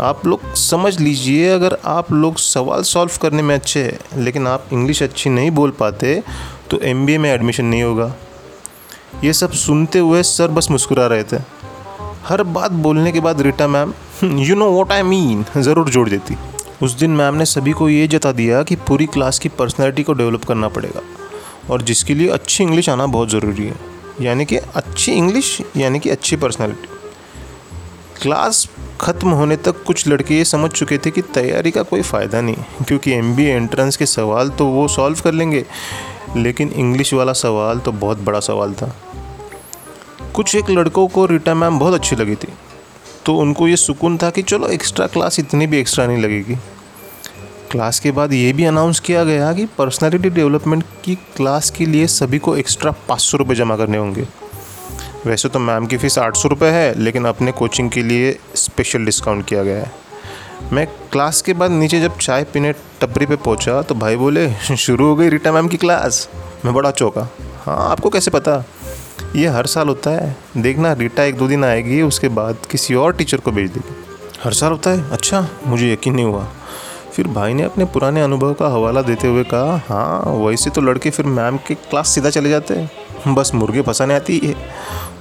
आप 0.00 0.26
लोग 0.26 0.54
समझ 0.54 0.98
लीजिए, 1.00 1.48
अगर 1.48 1.78
आप 1.86 2.12
लोग 2.12 2.36
सवाल 2.38 2.82
सॉल्व 2.84 3.18
करने 3.22 3.42
में 3.42 3.54
अच्छे 3.54 3.84
हैं, 3.84 4.22
लेकिन 4.22 4.46
आप 4.46 4.68
इंग्लिश 4.72 5.02
अच्छी 5.02 5.30
नहीं 5.30 5.50
बोल 5.50 5.70
पाते 5.70 6.22
तो 6.70 6.80
एमबीए 6.86 7.18
में 7.18 7.30
एडमिशन 7.30 7.64
नहीं 7.64 7.82
होगा। 7.82 8.12
ये 9.24 9.32
सब 9.32 9.52
सुनते 9.52 9.98
हुए 9.98 10.22
सर 10.24 10.48
बस 10.48 10.70
मुस्कुरा 10.70 11.06
रहे 11.06 11.24
थे। 11.24 11.36
हर 12.24 12.42
बात 12.44 12.72
बोलने 12.72 13.12
के 13.12 13.20
बाद 13.20 13.40
Rita 13.40 13.66
ma'am 13.68 13.92
you 14.24 14.54
know 14.54 14.70
what 14.70 14.92
I 14.92 15.02
mean 15.04 15.44
ज़रूर 15.56 15.88
जोड़ 15.90 16.08
देती। 16.08 16.36
उस 16.82 16.92
दिन 16.92 17.10
मैम 17.10 17.34
ने 17.34 17.44
सभी 17.44 17.72
को 17.72 17.88
ये 17.88 18.08
जता 18.08 18.32
दिया 18.32 18.62
कि 18.62 18.76
पूरी 18.76 19.06
क्लास 19.06 19.38
की 19.38 19.48
पर्सनैलिटी 19.48 20.02
को 20.02 20.12
डेवलप 20.12 20.44
करना 20.44 20.68
पड़ेगा। 20.68 21.00
और 21.70 21.82
जिसके 21.82 22.14
लिए 22.14 22.28
अच्छी 22.28 22.64
इंग्लिश 22.64 22.88
आना 22.88 23.06
बहुत 23.06 23.30
ज़रूरी 23.30 23.66
है। 23.66 23.74
यानी 24.20 24.44
कि 24.44 24.56
अच्छी 24.56 25.12
इंग्लिश, 25.12 25.62
यानी 25.76 25.98
कि 25.98 26.10
अच्छी 26.10 26.36
पर्सनैलिटी। 26.36 26.88
क्लास 28.22 28.68
ख़त्म 29.00 29.28
होने 29.28 29.56
तक 29.56 29.82
कुछ 29.84 30.08
लड़के 30.08 30.36
ये 30.36 30.44
समझ 30.44 30.70
चुके 30.70 30.98
थे 30.98 31.10
कि 31.10 31.22
तैयारी 31.22 31.70
का 31.70 31.82
कोई 31.82 32.02
फ़ायदा 32.02 32.40
नहीं, 32.40 32.84
क्योंकि 32.86 33.12
एम 33.12 33.40
एंट्रेंस 33.40 33.96
के 33.96 34.06
सवाल 34.06 34.48
तो 34.48 34.66
वो 34.66 34.88
सॉल्व 34.88 35.20
कर 35.20 35.32
लेंगे। 35.32 35.64
लेकिन 36.36 36.68
इंग्लिश 36.68 37.14
वाला 37.14 37.32
सवाल 37.32 37.78
तो 37.78 37.92
बहुत 37.92 38.18
बड़ा 38.18 38.40
सवाल 38.40 38.74
था। 38.74 38.96
कुछ 40.34 40.54
एक 40.54 40.70
लड़कों 40.70 41.08
को 41.08 41.26
रीटा 41.26 41.54
मैम 41.54 41.78
बहुत 41.78 41.94
अच्छी 41.94 42.16
लगी 42.16 42.34
थी। 42.34 42.48
तो 43.28 43.34
उनको 43.36 43.66
ये 43.68 43.76
सुकून 43.76 44.16
था 44.18 44.28
कि 44.30 44.42
चलो 44.42 44.68
एक्स्ट्रा 44.68 45.06
क्लास 45.06 45.38
इतनी 45.38 45.66
भी 45.66 45.78
एक्स्ट्रा 45.78 46.06
नहीं 46.06 46.18
लगेगी। 46.18 46.54
क्लास 47.70 47.98
के 48.00 48.10
बाद 48.10 48.32
ये 48.32 48.52
भी 48.52 48.64
अनाउंस 48.64 49.00
किया 49.00 49.24
गया 49.24 49.52
कि 49.52 49.64
पर्सनालिटी 49.78 50.30
डेवलपमेंट 50.30 50.84
की 51.04 51.14
क्लास 51.36 51.70
के 51.70 51.86
लिए 51.86 52.06
सभी 52.06 52.38
को 52.38 52.56
एक्स्ट्रा 52.56 52.90
पाँच 53.08 53.20
सौ 53.20 53.38
रुपये 53.38 53.56
जमा 53.56 53.76
करने 53.76 53.98
होंगे। 53.98 54.26
वैसे 55.26 55.48
तो 55.48 55.58
मैम 55.58 55.86
की 55.86 55.96
फ़ीस 55.96 56.18
आठ 56.18 56.36
सौ 56.36 56.48
रुपये 56.48 56.70
है, 56.70 56.94
लेकिन 56.98 57.24
अपने 57.24 57.52
कोचिंग 57.52 57.90
के 57.90 58.02
लिए 58.02 58.36
स्पेशल 58.56 59.04
डिस्काउंट 59.04 59.46
किया 59.46 59.62
गया 59.62 59.78
है। 59.78 59.92
मैं 60.72 60.86
क्लास 61.12 61.42
के 61.42 61.52
बाद 61.52 61.70
नीचे 61.70 62.00
जब 62.00 62.16
चाय 62.18 62.44
पीने 62.44 62.72
टपरी 63.00 63.26
पे 63.26 63.36
पहुँचा 63.36 63.80
तो 63.82 63.94
भाई 63.96 64.16
बोले, 64.16 64.50
शुरू 64.76 65.06
हो 65.06 65.16
गई 65.16 65.28
रीटा 65.28 65.52
मैम 65.52 65.68
की 65.68 65.76
क्लास 65.76 66.28
मैं 66.64 66.74
बड़ा 66.74 66.90
चौका 66.92 67.28
हाँ 67.62 67.78
आपको 67.90 68.10
कैसे 68.10 68.30
पता? 68.30 68.62
ये 69.36 69.48
हर 69.48 69.66
साल 69.66 69.88
होता 69.88 70.10
है। 70.10 70.36
देखना, 70.56 70.92
रीटा 70.92 71.24
एक 71.24 71.36
दो 71.36 71.48
दिन 71.48 71.64
आएगी, 71.64 72.02
उसके 72.02 72.28
बाद 72.28 72.66
किसी 72.70 72.94
और 72.94 73.12
टीचर 73.12 73.36
को 73.36 73.52
भेज 73.52 73.70
देगी। 73.70 73.94
हर 74.44 74.52
साल 74.52 74.70
होता 74.70 74.90
है? 74.90 75.10
अच्छा 75.10 75.46
मुझे 75.66 75.92
यकीन 75.92 76.14
नहीं 76.14 76.24
हुआ। 76.24 76.46
फिर 77.12 77.28
भाई 77.28 77.54
ने 77.54 77.62
अपने 77.62 77.84
पुराने 77.84 78.22
अनुभव 78.22 78.52
का 78.54 78.68
हवाला 78.68 79.02
देते 79.02 79.28
हुए 79.28 79.44
कहा 79.44 79.76
हाँ 79.88 80.34
वैसे 80.36 80.70
तो 80.70 80.80
लड़के 80.80 81.10
फिर 81.10 81.26
मैम 81.26 81.56
के 81.56 81.74
क्लास 81.74 82.08
सीधा 82.08 82.30
चले 82.30 82.50
जाते 82.50 82.74
हैं। 82.74 83.34
बस 83.34 83.50
मुर्गे 83.54 83.82
फंसाने 83.82 84.14
आती 84.14 84.38
है। 84.38 84.54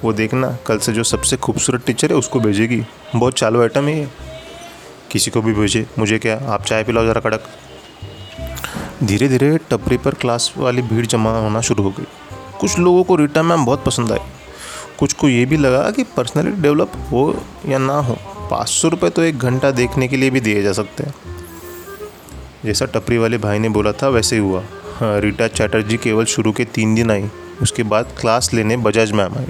वो 0.04 0.14
देखना, 0.14 0.58
कल 0.68 0.78
से 0.78 0.94
जो 0.94 1.04
सबसे 1.04 1.38
खूबसूरत 1.38 1.86
टीचर 1.86 2.12
है, 2.12 2.18
उसको 2.18 2.40
भेजेगी। 2.40 2.82
बहुत 3.16 3.34
चालू 3.34 3.62
आइटम 3.62 3.88
है 3.88 4.10
किसी 5.12 5.32
को 5.32 5.42
भी 5.42 5.54
भेजे, 5.54 5.86
मुझे 6.00 6.20
क्या? 6.20 6.40
आप 6.48 6.64
चाय 6.64 6.84
पिलाओ 6.84 7.06
ज़रा 7.06 7.22
कड़क। 7.22 7.44
धीरे 9.04 9.28
धीरे 9.28 9.58
टपरी 9.72 9.98
पर 9.98 10.14
क्लास 10.14 10.54
वाली 10.58 10.82
भीड़ 10.82 11.06
जमा 11.06 11.38
होना 11.40 11.62
शुरू 11.62 11.84
हो 11.84 11.90
गई। 11.90 12.06
कुछ 12.60 12.78
लोगों 12.80 13.04
को 13.04 13.16
रीटा 13.16 13.44
मैम 13.44 13.66
बहुत 13.66 13.84
पसंद 13.84 14.12
आई 14.12 14.20
कुछ 15.00 15.14
को 15.14 15.30
ये 15.30 15.46
भी 15.46 15.58
लगा 15.58 15.90
कि 15.92 16.04
पर्सनैलिटी 16.18 16.62
डेवलप 16.62 16.92
हो 17.12 17.44
या 17.66 17.78
ना 17.78 17.98
हो 18.00 18.18
पाँच 18.52 18.70
सौ 18.70 18.88
रुपये 18.88 19.10
तो 19.10 19.24
एक 19.24 19.40
घंटा 19.40 19.72
देखने 19.72 20.08
के 20.08 20.18
लिए 20.18 20.30
भी 20.30 20.40
दिए 20.40 20.62
जा 20.62 20.72
सकते 20.72 21.04
हैं। 21.04 21.14
जैसा 22.66 22.86
टपरी 22.86 23.18
वाले 23.18 23.38
भाई 23.38 23.60
ने 23.60 23.70
बोला 23.70 23.92
था 23.92 24.08
वैसे 24.10 24.36
ही 24.36 24.42
हुआ। 24.42 24.64
हाँ, 24.96 25.20
रीटा 25.20 25.48
चैटर्जी 25.48 25.98
केवल 25.98 26.26
शुरू 26.26 26.52
के 26.52 26.66
तीन 26.66 26.96
दिन 26.96 27.12
आई 27.12 27.30
उसके 27.62 27.84
बाद 27.84 28.16
क्लास 28.22 28.54
लेने 28.54 28.78
बजाज 28.78 29.12
मैम 29.12 29.38
आई 29.38 29.46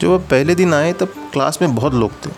जब 0.00 0.08
वह 0.08 0.18
पहले 0.30 0.54
दिन 0.54 0.74
आए 0.74 0.92
तब 0.92 1.14
क्लास 1.32 1.58
में 1.62 1.74
बहुत 1.74 1.94
लोग 1.94 2.12
थे। 2.26 2.30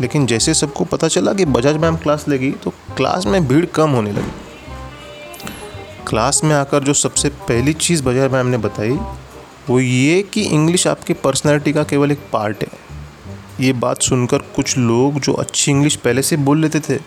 लेकिन 0.00 0.26
जैसे 0.26 0.54
सबको 0.54 0.84
पता 0.84 1.08
चला 1.08 1.32
कि 1.32 1.44
बजाज 1.44 1.76
मैम 1.76 1.96
क्लास 1.96 2.24
लेगी 2.28 2.50
तो 2.64 2.70
क्लास 2.96 3.26
में 3.26 3.46
भीड़ 3.48 3.64
कम 3.66 3.90
होने 3.90 4.12
लगी। 4.12 4.45
क्लास 6.06 6.40
में 6.44 6.56
आकर 6.56 6.82
जो 6.82 6.94
सबसे 6.94 7.28
पहली 7.28 7.72
चीज़ 7.72 8.02
बजाय 8.02 8.28
मैम 8.28 8.46
ने 8.46 8.56
बताई, 8.56 8.98
वो 9.68 9.80
ये 9.80 10.22
कि 10.22 10.42
इंग्लिश 10.42 10.86
आपकी 10.86 11.12
पर्सनैलिटी 11.12 11.72
का 11.72 11.84
केवल 11.84 12.12
एक 12.12 12.18
पार्ट 12.32 12.56
है। 12.62 12.68
ये 13.60 13.72
बात 13.72 14.02
सुनकर 14.02 14.38
कुछ 14.38 14.78
लोग 14.78 15.20
जो 15.20 15.32
अच्छी 15.32 15.70
इंग्लिश 15.70 15.96
पहले 15.96 16.22
से 16.22 16.36
बोल 16.36 16.60
लेते 16.60 16.80
थे, 16.80 16.98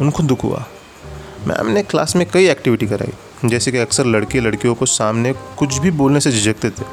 उनको 0.00 0.22
दुख 0.22 0.44
हुआ। 0.44 0.66
मैम 1.46 1.66
ने 1.66 1.82
क्लास 1.82 2.16
में 2.16 2.26
कई 2.30 2.48
एक्टिविटी 2.48 2.86
कराई, 2.86 3.48
जैसे 3.48 3.72
कि 3.72 3.78
अक्सर 3.78 4.06
लड़के 4.06 4.40
लड़कियों 4.40 4.74
को 4.74 4.86
सामने 4.86 5.32
कुछ 5.32 5.78
भी 5.78 5.90
बोलने 5.90 6.20
से 6.20 6.32
झिझकते 6.32 6.70
थे। 6.70 6.84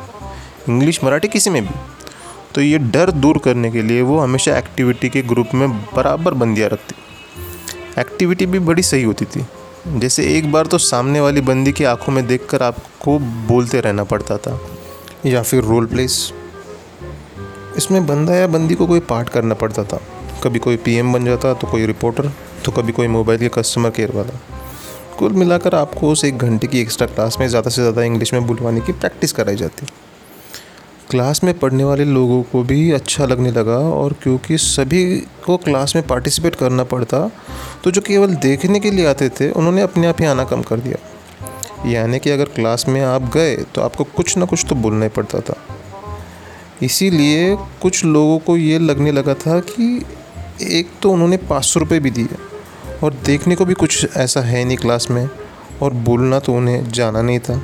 इंग्लिश 0.70 1.04
मराठी 1.04 1.28
किसी 1.28 1.50
में 1.50 1.66
भी। 1.66 1.80
तो 2.56 2.62
ये 2.62 2.78
डर 2.78 3.12
दूर 3.12 3.38
करने 3.38 3.72
के 3.72 3.82
लिए 3.82 4.02
वो 4.02 4.20
हमेशा 4.20 4.58
एक्टिविटी 4.58 5.10
के 5.10 5.22
ग्रुप 5.22 5.48
में 5.54 5.72
बराबर 5.72 6.34
बंदियाँ 6.34 6.70
रखती। 6.70 6.96
एक्टिविटी 8.02 8.46
भी 8.46 8.60
बड़ी 8.60 8.84
सही 8.84 9.04
होती 9.04 9.26
थी। 9.26 9.46
जैसे 9.86 10.24
एक 10.28 10.52
बार 10.52 10.68
तो 10.68 10.78
सामने 10.78 11.20
वाली 11.20 11.42
बंदी 11.42 11.72
की 11.72 11.84
आँखों 11.84 12.14
में 12.14 12.26
देखकर 12.28 12.64
आपको 12.64 13.18
बोलते 13.48 13.80
रहना 13.82 14.04
पड़ता 14.04 14.38
था, 14.38 14.60
या 15.26 15.42
फिर 15.42 15.64
रोल 15.64 15.86
प्लेस 15.86 16.18
इसमें 17.78 18.06
बंदा 18.08 18.36
या 18.36 18.48
बंदी 18.48 18.76
को 18.76 18.88
कोई 18.88 19.00
पार्ट 19.02 19.30
करना 19.30 19.56
पड़ता 19.56 19.84
था। 19.84 20.00
कभी 20.44 20.60
कोई 20.60 20.78
पीएम 20.78 21.14
बन 21.14 21.26
जाता 21.26 21.54
तो 21.54 21.68
कोई 21.68 21.86
रिपोर्टर 21.86 22.32
तो 22.66 22.72
कभी 22.72 22.92
कोई 22.92 23.08
मोबाइल 23.08 23.40
के 23.40 23.50
कस्टमर 23.54 23.90
केयर 23.90 24.12
वाला। 24.12 24.40
कुल 25.18 25.34
मिलाकर 25.34 25.76
आपको 25.76 26.12
उस 26.12 26.26
एक 26.26 26.38
घंटे 26.38 26.68
की 26.68 26.82
एक्स्ट्रा 26.82 27.08
क्लास 27.08 27.38
में 27.40 27.48
ज़्यादा 27.48 27.70
से 27.70 27.82
ज़्यादा 27.82 28.04
इंग्लिश 28.04 28.34
में 28.34 28.46
बुलवाने 28.48 28.82
की 28.82 28.92
प्रैक्टिस 28.94 29.34
कराई 29.34 29.56
जाती। 29.56 29.88
क्लास 31.10 31.44
में 31.44 31.58
पढ़ने 31.60 31.84
वाले 31.84 32.06
लोगों 32.06 32.42
को 32.44 32.62
भी 32.64 32.92
अच्छा 32.92 33.26
लगने 33.26 33.52
लगा 33.52 33.78
और 33.78 34.14
क्योंकि 34.24 34.58
सभी 34.58 35.04
को 35.46 35.58
क्लास 35.58 35.96
में 35.96 36.06
पार्टिसिपेट 36.08 36.56
करना 36.56 36.84
पड़ता 36.84 37.20
तो 37.84 37.92
जो 37.92 38.02
केवल 38.02 38.34
देखने 38.38 38.80
के 38.80 38.92
लिए 38.92 39.06
आते 39.06 39.30
थे, 39.30 39.50
उन्होंने 39.52 39.82
अपने 39.82 40.08
आप 40.08 40.22
ही 40.22 40.26
आना 40.26 40.44
कम 40.44 40.62
कर 40.62 40.80
दिया। 40.80 40.98
यानी 41.90 42.20
कि 42.20 42.30
अगर 42.30 42.46
क्लास 42.46 42.86
में 42.88 43.02
आप 43.02 43.30
गए 43.34 43.56
तो 43.76 43.82
आपको 43.82 44.04
कुछ 44.16 44.38
ना 44.38 44.46
कुछ 44.46 44.66
तो 44.70 44.76
बोलना 44.76 45.04
ही 45.04 45.10
पड़ता 45.10 45.40
था। 45.40 45.56
इसीलिए 46.82 47.56
कुछ 47.82 48.04
लोगों 48.06 48.40
को 48.40 48.58
ये 48.58 48.80
लगने 48.80 49.12
लगा 49.12 49.34
था 49.36 49.60
कि 49.62 50.06
एक 50.72 50.90
तो 51.02 51.12
उन्होंने 51.12 51.38
पाँच 51.40 51.64
सौ 51.64 51.80
रुपये 51.80 52.00
भी 52.00 52.12
दिए, 52.12 52.38
और 53.04 53.14
देखने 53.26 53.56
को 53.56 53.66
भी 53.66 53.74
कुछ 53.74 54.16
ऐसा 54.18 54.42
है 54.42 54.64
नहीं 54.66 54.78
क्लास 54.78 55.08
में, 55.12 55.28
और 55.82 55.94
बोलना 56.04 56.40
तो 56.40 56.54
उन्हें 56.54 56.92
जाना 56.92 57.22
नहीं 57.22 57.40
था। 57.40 57.62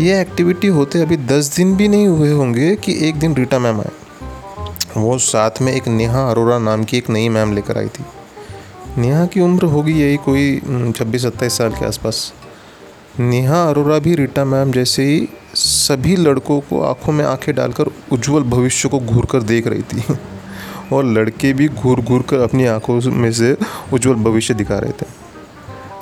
ये 0.00 0.20
एक्टिविटी 0.20 0.66
होते 0.66 1.00
अभी 1.02 1.16
दस 1.16 1.56
दिन 1.56 1.76
भी 1.76 1.88
नहीं 1.88 2.06
हुए 2.06 2.30
होंगे 2.32 2.76
कि 2.76 3.08
एक 3.08 3.14
दिन 3.14 3.34
रीटा 3.34 3.58
मैम 3.58 3.80
आए। 3.80 3.90
वो 4.96 5.18
साथ 5.18 5.50
में 5.62 5.72
एक 5.72 5.88
नेहा 5.88 6.30
अरोरा 6.30 6.58
नाम 6.58 6.84
की 6.84 6.98
एक 6.98 7.10
नई 7.10 7.28
मैम 7.28 7.52
लेकर 7.52 7.78
आई 7.78 7.88
थी। 7.88 8.04
नेहा 8.98 9.26
की 9.26 9.40
उम्र 9.40 9.64
होगी 9.64 9.92
यही 9.92 10.16
कोई 10.16 10.60
छब्बीस, 10.96 11.22
सत्ताईस 11.22 11.58
साल 11.58 11.70
के 11.70 11.86
आसपास। 11.86 12.32
नेहा 13.20 13.62
अरोरा 13.64 13.98
भी 13.98 14.14
रीटा 14.14 14.44
मैम 14.44 14.72
जैसे 14.72 15.04
ही 15.04 15.28
सभी 15.54 16.16
लड़कों 16.16 16.60
को 16.60 16.82
आँखों 16.82 17.12
में 17.12 17.24
आँखें 17.24 17.54
डालकर 17.54 17.86
उज्जवल 18.12 18.42
भविष्य 18.42 18.88
को 18.88 19.00
घूर 19.00 19.26
कर 19.26 19.42
देख 19.42 19.66
रही 19.66 19.82
थी। 19.82 20.04
और 20.92 21.04
लड़के 21.04 21.52
भी 21.52 21.68
घूर 21.68 22.00
घूर 22.00 22.22
कर 22.22 22.36
अपनी 22.36 22.66
आँखों 22.66 23.00
में 23.00 23.32
से 23.32 23.56
उज्जवल 23.92 24.14
भविष्य 24.14 24.54
दिखा 24.54 24.78
रहे 24.78 24.92
थे। 24.92 25.21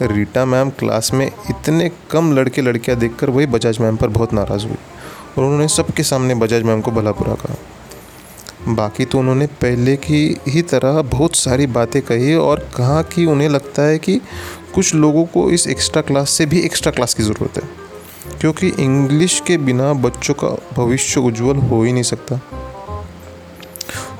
रीटा 0.03 0.45
मैम 0.45 0.71
क्लास 0.71 1.13
में 1.15 1.27
इतने 1.27 1.91
कम 2.11 2.33
लड़के 2.33 2.63
लड़कियाँ 2.63 2.99
देखकर 2.99 3.31
वही 3.31 3.47
बजाज 3.47 3.79
मैम 3.81 3.97
पर 3.97 4.09
बहुत 4.09 4.33
नाराज़ 4.33 4.67
हुई। 4.67 4.77
और 5.39 5.45
उन्होंने 5.45 5.67
सबके 5.69 6.03
सामने 6.03 6.35
बजाज 6.35 6.63
मैम 6.63 6.81
को 6.81 6.91
भला 6.91 7.11
बुरा 7.13 7.35
कहा। 7.35 7.57
बाकी 8.69 9.05
तो 9.05 9.19
उन्होंने 9.19 9.47
पहले 9.61 9.97
की 9.97 10.37
ही 10.49 10.63
तरह 10.63 11.01
बहुत 11.03 11.37
सारी 11.37 11.67
बातें 11.69 12.01
कही 12.03 12.35
और 12.35 12.69
कहा 12.77 13.03
कि 13.05 13.27
उन्हें 13.27 13.49
लगता 13.49 13.83
है 13.83 13.99
कि 13.99 14.21
कुछ 14.75 14.95
लोगों 14.95 15.25
को 15.25 15.51
इस 15.51 15.67
एक्स्ट्रा 15.67 16.03
क्लास 16.03 16.31
से 16.31 16.47
भी 16.47 16.61
एक्स्ट्रा 16.61 16.93
क्लास 16.93 17.15
की 17.15 17.23
ज़रूरत 17.23 17.63
है, 17.63 17.69
क्योंकि 18.41 18.69
इंग्लिश 18.79 19.43
के 19.47 19.57
बिना 19.59 19.93
बच्चों 19.93 20.35
का 20.35 20.49
भविष्य 20.77 21.21
उज्जवल 21.21 21.57
हो 21.61 21.83
ही 21.83 21.93
नहीं 21.93 22.03
सकता। 22.03 22.41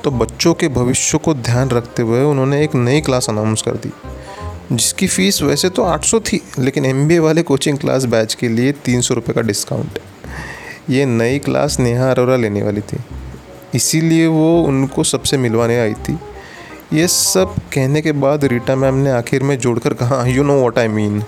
तो 0.03 0.11
बच्चों 0.11 0.53
के 0.53 0.67
भविष्य 0.69 1.17
को 1.17 1.33
ध्यान 1.33 1.69
रखते 1.69 2.03
हुए 2.03 2.23
उन्होंने 2.23 2.63
एक 2.63 2.75
नई 2.75 3.01
क्लास 3.01 3.29
अनाउंस 3.29 3.61
कर 3.61 3.75
दी। 3.75 3.91
जिसकी 4.71 5.07
फ़ीस 5.07 5.41
वैसे 5.41 5.69
तो 5.69 5.83
800 5.83 6.19
थी, 6.19 6.41
लेकिन 6.59 6.85
एमबीए 6.85 7.19
वाले 7.19 7.41
कोचिंग 7.43 7.77
क्लास 7.77 8.05
बैच 8.05 8.33
के 8.33 8.47
लिए 8.47 8.71
तीन 8.71 9.01
सौ 9.01 9.13
रुपये 9.13 9.33
का 9.33 9.41
डिस्काउंट 9.41 9.99
ये 10.89 11.05
नई 11.05 11.39
क्लास 11.39 11.79
नेहा 11.79 12.09
अरोरा 12.11 12.35
लेने 12.35 12.63
वाली 12.63 12.81
थी। 12.81 12.97
इसीलिए 13.75 14.27
वो 14.27 14.63
उनको 14.63 15.03
सबसे 15.03 15.37
मिलवाने 15.37 15.79
आई 15.79 15.93
थी। 15.93 16.17
ये 16.93 17.07
सब 17.07 17.55
कहने 17.73 18.01
के 18.01 18.11
बाद 18.11 18.45
रीटा 18.45 18.75
मैम 18.75 18.95
ने 18.95 19.11
आखिर 19.11 19.43
में 19.43 19.57
जोड़कर 19.59 19.93
कहा 19.93 20.25
you 20.25 20.43
know 20.43 20.59
what 20.61 20.79
I 20.79 20.87
mean 20.87 21.23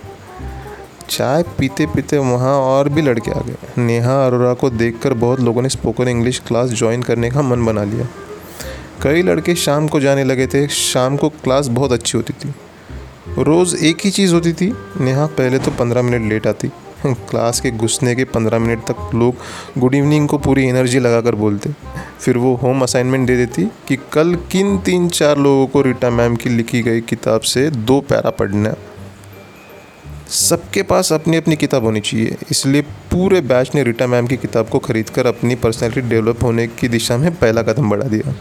चाय 1.10 1.44
पीते 1.44 1.86
पीते 1.86 2.18
वहाँ 2.18 2.56
और 2.60 2.90
भी 2.90 3.02
लड़के 3.02 3.32
आ 3.32 3.40
गए। 3.40 3.82
नेहा 3.82 4.26
अरोरा 4.26 4.54
को 4.54 4.70
देखकर 4.70 5.14
बहुत 5.14 5.40
लोगों 5.40 5.62
ने 5.62 5.70
स्पोकन 5.70 6.08
इंग्लिश 6.08 6.42
क्लास 6.48 6.70
ज्वाइन 6.70 7.02
करने 7.02 7.30
का 7.32 7.42
मन 7.42 7.66
बना 7.66 7.84
लिया। 7.84 8.08
कई 9.02 9.22
लड़के 9.22 9.56
शाम 9.56 9.88
को 9.88 10.00
जाने 10.00 10.24
लगे 10.24 10.48
थे। 10.48 10.68
शाम 10.68 11.18
को 11.18 11.30
क्लास 11.30 11.68
बहुत 11.68 11.92
अच्छी 11.92 12.18
होती 12.18 12.34
थी। 12.34 12.54
रोज़ 13.30 13.76
एक 13.76 13.98
ही 14.04 14.12
चीज़ 14.12 14.34
होती 14.34 14.54
थी। 14.54 14.74
नेहा, 15.00 15.26
पहले 15.26 15.60
तो 15.60 15.72
पंद्रह 15.72 16.02
मिनट 16.02 16.30
लेट 16.30 16.48
आती। 16.48 16.68
क्लास 17.06 17.60
के 17.60 17.72
घुसने 17.72 18.16
के 18.16 18.24
पंद्रह 18.24 18.60
मिनट 18.60 18.80
तक 18.80 19.12
लोग 19.16 19.36
गुड 19.78 19.96
इवनिंग 19.96 20.28
को 20.28 20.38
पूरी 20.38 20.68
एनर्जी 20.68 21.00
लगाकर 21.00 21.36
बोलते। 21.36 21.70
फिर 22.20 22.38
वो 22.38 22.56
होम 22.56 22.82
असाइनमेंट 22.82 23.28
दे 23.28 23.36
देती 23.36 23.64
कि 23.88 23.98
कल 24.14 24.36
किन 24.52 24.78
तीन 24.78 25.10
चार 25.10 25.38
लोगों 25.38 25.68
को 25.68 25.82
रीटा 25.82 26.10
मैम 26.10 26.36
की 26.36 26.50
लिखी 26.50 26.82
गई 26.82 27.02
किताब 27.02 27.42
से 27.42 27.70
दो 27.70 28.02
पैरा 28.02 28.30
पढ़ना। 28.30 28.76
सबके 30.30 30.82
पास 30.82 31.14
अपनी 31.14 31.38
अपनी 31.38 31.56
किताब 31.56 31.84
होनी 31.84 32.00
चाहिए। 32.00 32.38
इसलिए 32.52 32.82
पूरे 32.82 33.42
बैच 33.42 33.76
ने 33.76 33.84
रीटा 33.84 34.08
मैम 34.08 34.28
की 34.28 34.38
किताब 34.38 34.70
को 34.70 34.80
खरीद 34.80 35.10
कर 35.10 35.26
अपनी 35.26 35.56
पर्सनैलिटी 35.56 36.02
डेवलप 36.02 36.44
होने 36.44 36.68
की 36.68 36.88
दिशा 36.88 37.18
में 37.18 37.36
पहला 37.36 37.62
कदम 37.62 37.90
बढ़ा 37.90 38.08
दिया। 38.08 38.36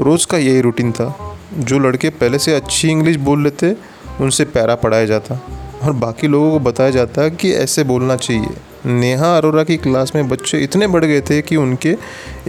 रोज़ 0.00 0.26
का 0.26 0.38
यही 0.38 0.60
रूटीन 0.60 0.92
था। 0.92 1.27
जो 1.54 1.78
लड़के 1.78 2.10
पहले 2.10 2.38
से 2.38 2.54
अच्छी 2.54 2.88
इंग्लिश 2.88 3.16
बोल 3.16 3.42
लेते, 3.42 3.76
उनसे 4.20 4.44
पैरा 4.44 4.74
पढ़ाया 4.74 5.06
जाता। 5.06 5.40
और 5.82 5.92
बाकी 5.92 6.26
लोगों 6.26 6.50
को 6.50 6.60
बताया 6.60 6.90
जाता 6.90 7.28
कि 7.28 7.52
ऐसे 7.52 7.84
बोलना 7.84 8.16
चाहिए। 8.16 8.46
नेहा 8.86 9.36
अरोरा 9.36 9.64
की 9.64 9.76
क्लास 9.76 10.12
में 10.14 10.28
बच्चे 10.28 10.58
इतने 10.58 10.86
बढ़ 10.86 11.04
गए 11.04 11.20
थे 11.20 11.42
कि 11.42 11.56
उनके 11.56 11.96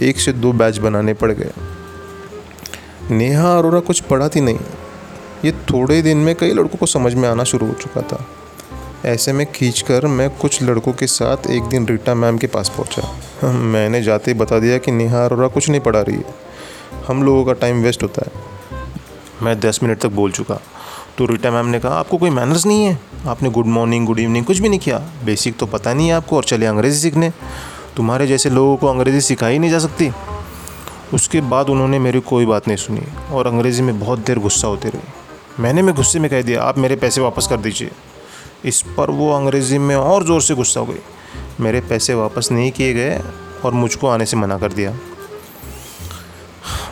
एक 0.00 0.20
से 0.20 0.32
दो 0.32 0.52
बैच 0.52 0.78
बनाने 0.78 1.14
पड़ 1.14 1.32
गए। 1.32 1.50
नेहा 3.10 3.58
अरोरा 3.58 3.80
कुछ 3.80 4.00
पढ़ाती 4.00 4.40
नहीं। 4.40 4.58
ये 5.44 5.52
थोड़े 5.52 6.02
दिन 6.02 6.16
में 6.16 6.34
कई 6.34 6.52
लड़कों 6.52 6.78
को 6.78 6.86
समझ 6.86 7.14
में 7.14 7.28
आना 7.28 7.44
शुरू 7.44 7.66
हो 7.66 7.72
चुका 7.72 8.00
था। 8.00 8.26
ऐसे 9.04 9.32
में 9.32 9.52
खींच 9.52 9.80
कर 9.80 10.06
मैं 10.06 10.30
कुछ 10.30 10.62
लड़कों 10.62 10.92
के 10.92 11.06
साथ 11.06 11.50
एक 11.50 11.62
दिन 11.62 11.86
रीटा 11.86 12.14
मैम 12.14 12.38
के 12.38 12.46
पास 12.46 12.68
पहुँचा। 12.68 13.50
मैंने 13.52 14.02
जाते 14.02 14.30
ही 14.30 14.38
बता 14.38 14.58
दिया 14.58 14.78
कि 14.78 14.90
नेहा 14.90 15.24
अरोरा 15.24 15.48
कुछ 15.48 15.68
नहीं 15.68 15.80
पढ़ा 15.80 16.00
रही 16.00 16.16
है। 16.16 16.34
हम 17.08 17.22
लोगों 17.22 17.44
का 17.44 17.52
टाइम 17.52 17.82
वेस्ट 17.82 18.02
होता 18.02 18.22
है। 18.26 18.49
मैं 19.42 19.60
दस 19.60 19.80
मिनट 19.82 19.98
तक 19.98 20.08
बोल 20.08 20.32
चुका। 20.32 20.60
तो 21.18 21.26
रीटा 21.26 21.50
मैम 21.50 21.66
ने 21.66 21.78
कहा, 21.80 21.92
आपको 21.92 22.18
कोई 22.18 22.30
मैनर्स 22.30 22.66
नहीं 22.66 22.84
है? 22.84 23.00
आपने 23.26 23.50
गुड 23.50 23.66
मॉर्निंग, 23.66 24.06
गुड 24.06 24.18
इवनिंग, 24.18 24.44
कुछ 24.44 24.58
भी 24.58 24.68
नहीं 24.68 24.80
किया। 24.80 24.98
बेसिक 25.24 25.56
तो 25.56 25.66
पता 25.66 25.94
नहीं 25.94 26.08
है 26.08 26.14
आपको 26.14 26.36
और 26.36 26.44
चले 26.44 26.66
अंग्रेज़ी 26.66 27.00
सीखने। 27.00 27.32
तुम्हारे 27.96 28.26
जैसे 28.26 28.50
लोगों 28.50 28.76
को 28.76 28.86
अंग्रेज़ी 28.86 29.20
सिखाई 29.20 29.58
नहीं 29.58 29.70
जा 29.70 29.78
सकती। 29.78 30.10
उसके 31.14 31.40
बाद 31.40 31.68
उन्होंने 31.68 31.98
मेरी 31.98 32.20
कोई 32.20 32.46
बात 32.46 32.68
नहीं 32.68 32.76
सुनी 32.76 33.00
और 33.32 33.46
अंग्रेज़ी 33.46 33.82
में 33.82 34.00
बहुत 34.00 34.18
देर 34.18 34.38
गुस्सा 34.38 34.68
होते 34.68 34.88
रहे। 34.88 35.62
मैंने 35.62 35.82
मैं 35.82 35.94
गुस्से 35.94 36.18
में 36.18 36.30
कह 36.30 36.42
दिया, 36.42 36.62
आप 36.62 36.78
मेरे 36.78 36.96
पैसे 36.96 37.20
वापस 37.20 37.46
कर 37.46 37.56
दीजिए। 37.56 37.90
इस 38.64 38.82
पर 38.96 39.10
वो 39.10 39.32
अंग्रेज़ी 39.32 39.78
में 39.78 39.96
और 39.96 40.24
ज़ोर 40.24 40.42
से 40.42 40.54
गुस्सा 40.54 40.80
हो 40.80 40.86
गई। 40.86 41.00
मेरे 41.60 41.80
पैसे 41.80 42.14
वापस 42.14 42.48
नहीं 42.52 42.70
किए 42.72 42.94
गए 42.94 43.20
और 43.64 43.72
मुझको 43.72 44.08
आने 44.08 44.26
से 44.26 44.36
मना 44.36 44.58
कर 44.58 44.72
दिया। 44.72 44.94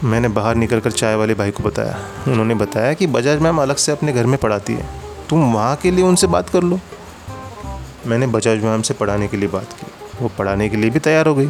मैंने 0.04 0.28
बाहर 0.28 0.54
निकल 0.54 0.80
कर 0.80 0.90
चाय 0.90 1.14
वाले 1.14 1.34
भाई 1.34 1.50
को 1.50 1.62
बताया। 1.62 1.96
उन्होंने 2.28 2.54
बताया 2.54 2.92
कि 2.92 3.06
बजाज 3.06 3.40
मैम 3.40 3.58
अलग 3.58 3.76
से 3.76 3.92
अपने 3.92 4.12
घर 4.12 4.26
में 4.26 4.38
पढ़ाती 4.38 4.72
है। 4.72 4.86
तुम 5.30 5.52
वहाँ 5.52 5.76
के 5.76 5.90
लिए 5.90 6.04
उनसे 6.04 6.26
बात 6.26 6.48
कर 6.48 6.62
लो। 6.62 6.78
मैंने 8.06 8.26
बजाज 8.26 8.64
मैम 8.64 8.82
से 8.82 8.94
पढ़ाने 8.94 9.28
के 9.28 9.36
लिए 9.36 9.48
बात 9.48 9.72
की। 9.72 9.86
वो 10.22 10.30
पढ़ाने 10.38 10.68
के 10.68 10.76
लिए 10.76 10.90
भी 10.90 10.98
तैयार 10.98 11.26
हो 11.26 11.34
गई। 11.34 11.46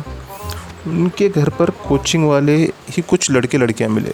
उनके 0.86 1.28
घर 1.28 1.48
पर 1.48 1.70
कोचिंग 1.70 2.28
वाले 2.28 2.56
ही 2.90 3.02
कुछ 3.02 3.30
लड़के 3.30 3.58
लड़कियाँ 3.58 3.90
मिले। 3.90 4.12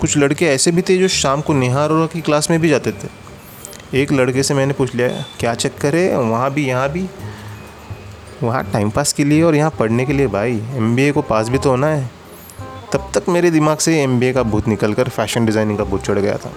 कुछ 0.00 0.16
लड़के 0.16 0.46
ऐसे 0.46 0.70
भी 0.70 0.82
थे 0.82 0.98
जो 0.98 1.08
शाम 1.08 1.40
को 1.40 1.52
नेहा 1.52 1.84
अरोरा 1.84 2.06
की 2.06 2.20
क्लास 2.20 2.50
में 2.50 2.60
भी 2.60 2.68
जाते 2.68 2.92
थे। 2.92 3.08
एक 3.94 4.12
लड़के 4.12 4.42
से 4.42 4.54
मैंने 4.54 4.74
पूछ 4.74 4.94
लिया, 4.94 5.08
क्या 5.40 5.54
चक्कर 5.54 5.96
है? 5.96 6.18
वहाँ 6.18 6.50
भी, 6.50 6.66
यहाँ 6.66 6.88
भी? 6.88 7.06
वहाँ 8.42 8.64
टाइम 8.72 8.90
पास 8.90 9.12
के 9.12 9.24
लिए 9.24 9.42
और 9.42 9.54
यहाँ 9.54 9.70
पढ़ने 9.70 10.06
के 10.06 10.12
लिए 10.12 10.26
भाई। 10.26 10.62
एमबीए 10.74 11.12
को 11.12 11.22
पास 11.22 11.48
भी 11.48 11.58
तो 11.58 11.70
होना 11.70 11.86
है। 11.86 12.21
तब 12.92 13.10
तक 13.14 13.28
मेरे 13.28 13.50
दिमाग 13.50 13.78
से 13.78 14.00
एमबीए 14.02 14.32
का 14.32 14.42
भूत 14.44 14.68
निकल 14.68 14.94
कर 14.94 15.08
फ़ैशन 15.08 15.46
डिज़ाइनिंग 15.46 15.78
का 15.78 15.84
भूत 15.84 16.02
चढ़ 16.02 16.18
गया 16.18 16.36
था। 16.36 16.52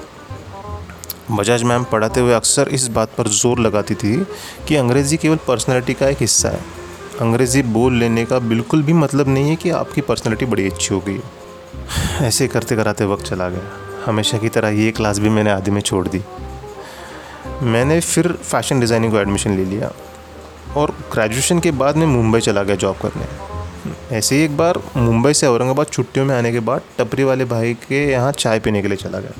बजाज 1.32 1.64
मैम 1.64 1.84
पढ़ाते 1.84 2.20
हुए 2.20 2.34
अक्सर 2.34 2.68
इस 2.70 2.88
बात 2.88 3.14
पर 3.18 3.28
ज़ोर 3.28 3.60
लगाती 3.60 3.96
थी 3.96 4.16
कि 4.68 4.76
अंग्रेज़ी 4.76 5.18
केवल 5.18 5.40
पर्सनैलिटी 5.48 5.94
का 5.94 6.08
एक 6.08 6.18
हिस्सा 6.22 6.50
है। 6.50 6.60
अंग्रेज़ी 7.22 7.62
बोल 7.64 7.94
लेने 8.00 8.26
का 8.26 8.40
बिल्कुल 8.42 8.84
भी 8.84 8.94
मतलब 8.94 9.30
नहीं 9.30 9.50
है 9.50 9.56
कि 9.56 9.70
आपकी 9.72 10.02
पर्सनैलिटी 10.02 10.46
बड़ी 10.46 10.66
अच्छी 10.70 10.94
हो 10.94 11.00
गई। 11.08 11.20
ऐसे 12.22 12.48
करते 12.48 12.76
कराते 12.76 13.06
वक्त 13.06 13.26
चला 13.26 13.50
गया। 13.50 13.72
हमेशा 14.06 14.38
की 14.38 14.50
तरह 14.50 14.70
ये 14.82 14.92
क्लास 14.92 15.20
भी 15.20 15.30
मैंने 15.30 15.52
आधे 15.52 15.72
में 15.72 15.82
छोड़ 15.82 16.08
दी। 16.08 16.22
मैंने 17.64 18.00
फिर 18.02 18.32
फ़ैशन 18.34 18.80
डिज़ाइनिंग 18.80 19.12
को 19.12 19.20
एडमिशन 19.20 19.58
ले 19.58 19.66
लिया 19.66 19.92
और 20.78 20.96
ग्रेजुएशन 21.14 21.60
के 21.60 21.72
बाद 21.74 21.98
मैं 21.98 22.08
मुंबई 22.08 22.40
चला 22.42 22.64
गया 22.64 22.76
जॉब 22.76 22.98
करने। 23.02 23.26
ऐसे 24.12 24.36
ही 24.36 24.44
एक 24.44 24.58
बार 24.58 24.80
मुंबई 24.98 25.34
से 25.34 25.48
औरंगाबाद 25.48 25.88
छुट्टियों 25.88 26.26
में 26.26 26.36
आने 26.36 26.52
के 26.52 26.60
बाद 26.60 26.82
टपरी 26.98 27.24
वाले 27.24 27.46
भाई 27.46 27.74
के 27.88 28.06
यहाँ 28.12 28.32
चाय 28.32 28.60
पीने 28.60 28.82
के 28.82 28.88
लिए 28.88 28.98
चला 28.98 29.20
गया। 29.20 29.34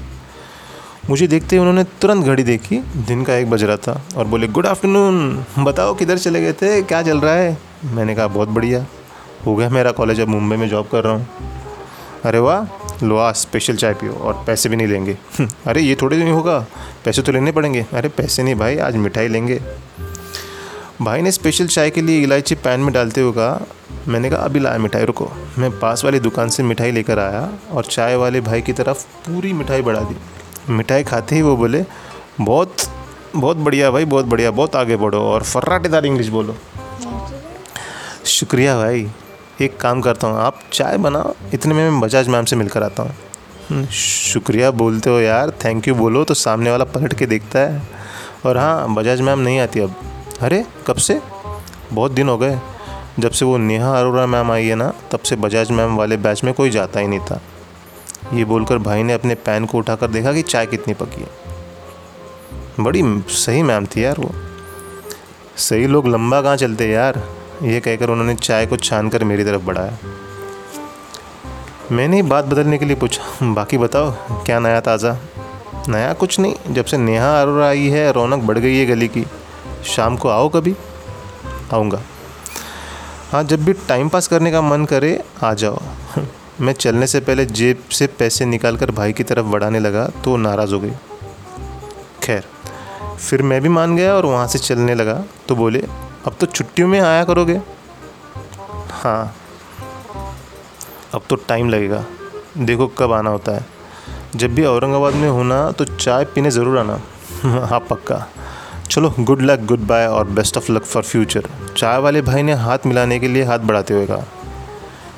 मुझे 1.10 1.28
देखते 1.28 1.56
ही 1.56 1.60
उन्होंने 1.60 1.84
तुरंत 2.02 2.26
घड़ी 2.26 2.44
देखी, 2.44 2.78
दिन 3.08 3.24
का 3.24 3.36
एक 3.36 3.50
बज 3.50 3.64
रहा 3.64 3.78
था 3.78 4.02
और 4.18 4.26
बोले, 4.26 4.48
गुड 4.48 4.66
आफ्टरनून, 4.66 5.46
बताओ 5.60 5.94
किधर 5.96 6.18
चले 6.18 6.42
गए 6.42 6.54
थे, 6.54 6.82
क्या 6.82 7.02
चल 7.04 7.20
रहा 7.20 7.34
है? 7.34 7.58
मैंने 7.86 8.16
कहा, 8.16 8.28
बहुत 8.28 8.50
बढ़िया, 8.50 8.86
हो 9.46 9.56
गया 9.56 9.70
मेरा 9.70 9.92
कॉलेज 9.92 10.20
अब 10.22 10.28
मुंबई 10.28 10.56
में 10.56 10.68
जॉब 10.70 10.88
कर 10.88 11.04
रहा 11.04 11.14
हूँ। 11.14 11.28
अरे 12.26 12.40
वाह, 12.40 13.06
लो 13.06 13.18
आ 13.18 13.32
स्पेशल 13.32 13.76
चाय 13.76 13.94
पियो 13.94 14.14
और 14.14 14.44
पैसे 14.48 14.70
भी 14.70 14.76
नहीं 14.76 14.88
लेंगे। 14.88 15.18
अरे 15.68 15.82
ये 15.82 15.96
थोड़े 15.96 16.18
दिन 16.18 16.28
होगा, 16.28 16.60
पैसे 17.06 17.22
तो 17.22 17.32
लेने 17.32 17.52
पड़ेंगे। 17.52 17.86
अरे 17.94 18.10
पैसे 18.10 18.44
नहीं 18.44 18.56
भाई, 18.56 18.78
आज 18.78 18.96
मिठाई 18.96 19.28
लेंगे। 19.28 19.60
भाई 21.02 21.22
ने 21.22 21.32
स्पेशल 21.32 21.68
चाय 21.68 21.90
के 21.90 22.02
लिए 22.02 22.22
इलायची 22.24 22.56
पैन 22.56 22.80
में 22.80 22.94
डालते 22.94 23.22
हुए 23.22 23.34
कहा 23.34 23.66
मैंने 24.08 24.30
कहा 24.30 24.40
अभी 24.40 24.60
लाया 24.60 24.78
मिठाई 24.78 25.06
रुको। 25.06 25.30
मैं 25.58 25.70
पास 25.80 26.04
वाली 26.06 26.20
दुकान 26.20 26.50
से 26.50 26.64
मिठाई 26.64 26.92
लेकर 26.92 27.20
आया 27.20 27.50
और 27.72 27.86
चाय 27.86 28.16
वाले 28.16 28.42
भाई 28.42 28.62
की 28.62 28.74
तरफ़ 28.74 29.06
पूरी 29.28 29.54
मिठाई 29.54 29.82
बढ़ा 29.82 30.00
दी। 30.02 30.16
मिठाई 30.70 31.04
खाते 31.04 31.36
ही 31.36 31.42
वो 31.42 31.56
बोले 31.58 31.84
बहुत 32.42 32.76
बहुत 33.36 33.58
बढ़िया 33.58 33.90
भाई 33.92 34.06
बहुत 34.06 34.26
बढ़िया 34.26 34.52
बहुत 34.52 34.76
आगे 34.76 34.96
बढ़ो 34.96 35.20
और 35.20 35.44
फर्राटेदार 35.44 36.06
इंग्लिश 36.06 36.28
बोलो। 36.28 36.56
शुक्रिया 38.26 38.76
भाई 38.78 39.08
एक 39.62 39.78
काम 39.78 40.02
करता 40.02 40.28
हूँ 40.28 40.40
आप 40.40 40.60
चाय 40.74 40.98
बनाओ 40.98 41.34
इतने 41.54 41.74
में 41.74 41.90
मैं 41.90 42.00
बजाज 42.02 42.28
मैम 42.28 42.46
से 42.46 42.56
मिलकर 42.56 42.84
आता 42.84 43.04
हूँ। 43.04 43.16
हम्म, 43.70 43.86
शुक्रिया 43.86 44.72
बोलते 44.72 45.10
हो 45.10 45.20
यार 45.20 45.52
थैंक 45.64 45.88
यू 45.88 45.96
बोलो 45.96 46.24
तो 46.24 46.34
सामने 46.34 46.72
वाला 46.72 46.86
पलट 46.86 47.14
के 47.14 47.26
देखता 47.26 47.60
है। 47.60 47.82
और 48.46 48.58
हाँ 48.58 48.94
बजाज 48.96 49.22
मैम 49.22 49.40
नहीं 49.40 49.60
आती 49.60 49.80
अब। 49.80 49.96
अरे 50.42 50.66
कब 50.88 50.96
से? 50.98 51.20
बहुत 51.94 52.12
दिन 52.12 52.30
हो 52.30 52.38
गए 52.38 52.58
जब 53.20 53.32
से 53.32 53.46
वो 53.46 53.58
नेहा 53.58 54.00
अरोरा 54.00 54.26
मैम 54.26 54.52
आई 54.52 54.66
है 54.66 54.76
ना, 54.76 54.94
तब 55.12 55.20
से 55.20 55.36
बजाज 55.36 55.72
मैम 55.72 55.96
वाले 55.96 56.18
बैच 56.18 56.44
में 56.44 56.54
कोई 56.54 56.70
जाता 56.70 57.00
ही 57.00 57.08
नहीं 57.08 57.20
था। 57.20 57.42
ये 58.34 58.46
बोलकर 58.46 58.78
भाई 58.78 59.04
ने 59.04 59.14
अपने 59.14 59.36
पैन 59.36 59.66
को 59.66 59.78
उठाकर 59.78 60.08
देखा 60.08 60.34
कि 60.34 60.42
चाय 60.42 60.66
कितनी 60.66 60.94
पकी 60.94 61.22
है। 61.22 62.84
बड़ी 62.84 63.24
सही 63.30 63.64
मैम 63.64 63.86
थी 63.86 64.04
यार 64.04 64.16
वो। 64.20 64.32
सही 65.58 65.88
लोग 65.88 66.08
लंबा 66.08 66.42
कहाँ 66.42 66.58
चलते 66.58 66.88
यार, 66.88 67.24
ये 67.64 67.80
कहकर 67.80 68.10
उन्होंने 68.10 68.36
चाय 68.36 68.66
को 68.66 68.78
छान 68.78 69.10
कर 69.10 69.24
मेरी 69.24 69.44
तरफ़ 69.44 69.62
बढ़ाया। 69.62 69.98
मैंने 71.92 72.22
बात 72.22 72.46
बदलने 72.46 72.78
के 72.78 72.86
लिए 72.86 72.96
पूछा, 72.96 73.54
बाकी 73.54 73.78
बताओ, 73.78 74.12
क्या 74.32 74.60
नया 74.60 74.80
ताज़ा? 74.80 75.18
नया 75.90 76.14
कुछ 76.14 76.40
नहीं, 76.40 76.74
जब 76.74 76.86
से 76.86 76.98
नेहा 76.98 77.42
अरोरा 77.42 77.68
आई 77.68 77.88
है, 77.88 78.12
रौनक 78.12 78.44
बढ़ 78.44 78.58
गई 78.58 78.78
है 78.78 78.86
गली 78.86 79.08
की, 79.08 79.26
शाम 79.86 80.18
को 80.18 80.30
आओ 80.30 80.50
कभी? 80.50 80.76
आऊँगा। 81.74 82.02
हाँ 83.32 83.44
जब 83.44 83.64
भी 83.66 83.74
टाइम 83.88 84.10
पास 84.10 84.28
करने 84.28 84.52
का 84.52 84.62
मन 84.62 84.86
करे, 84.86 85.20
आ 85.44 85.54
जाओ। 85.54 85.80
मैं 86.62 86.74
चलने 86.74 87.08
से 87.08 87.20
पहले 87.20 87.46
जेब 87.46 87.84
से 87.92 88.08
पैसे 88.20 88.46
निकाल 88.46 88.78
कर 88.78 88.92
भाई 88.92 89.14
की 89.14 89.24
तरफ़ 89.24 89.46
बढ़ाने 89.46 89.80
लगा 89.80 90.06
तो 90.24 90.36
नाराज़ 90.38 90.74
हो 90.74 90.80
गई। 90.80 90.92
खैर, 92.24 92.44
फिर 93.20 93.42
मैं 93.42 93.62
भी 93.62 93.70
मान 93.70 93.96
गया 93.96 94.14
और 94.16 94.26
वहाँ 94.26 94.48
से 94.48 94.60
चलने 94.60 94.96
लगा 94.96 95.24
तो 95.48 95.56
बोले, 95.56 95.80
अब 96.26 96.36
तो 96.40 96.46
छुट्टियों 96.46 96.88
में 96.88 97.00
आया 97.00 97.24
करोगे? 97.24 97.60
हाँ 98.92 99.36
अब 101.14 101.22
तो 101.30 101.36
टाइम 101.36 101.70
लगेगा। 101.70 102.04
देखो 102.58 102.88
कब 102.88 103.12
आना 103.12 103.30
होता 103.30 103.52
है। 103.52 103.66
जब 104.36 104.54
भी 104.56 104.64
औरंगाबाद 104.66 105.14
में 105.14 105.30
होना 105.30 105.60
तो 105.72 105.86
चाय 105.86 106.26
पीने 106.26 106.52
ज़रूर 106.52 106.78
आना। 106.78 107.00
हाँ 107.66 107.80
पक्का। 107.80 108.16
चलो 108.90 109.14
गुड 109.20 109.42
लक 109.42 109.60
गुड 109.66 109.80
बाय 109.80 110.06
और 110.08 110.28
best 110.28 110.58
of 110.58 110.72
luck 110.72 110.84
for 110.84 111.04
future 111.04 111.48
चाय 111.78 111.98
वाले 112.00 112.22
भाई 112.22 112.44
ने 112.44 112.54
हाथ 112.54 112.86
मिलाने 112.86 113.20
के 113.20 113.28
लिए 113.28 113.44
हाथ 113.44 113.60
बढ़ाते 113.60 113.94
हुए 113.94 114.06
कहा। 114.06 114.26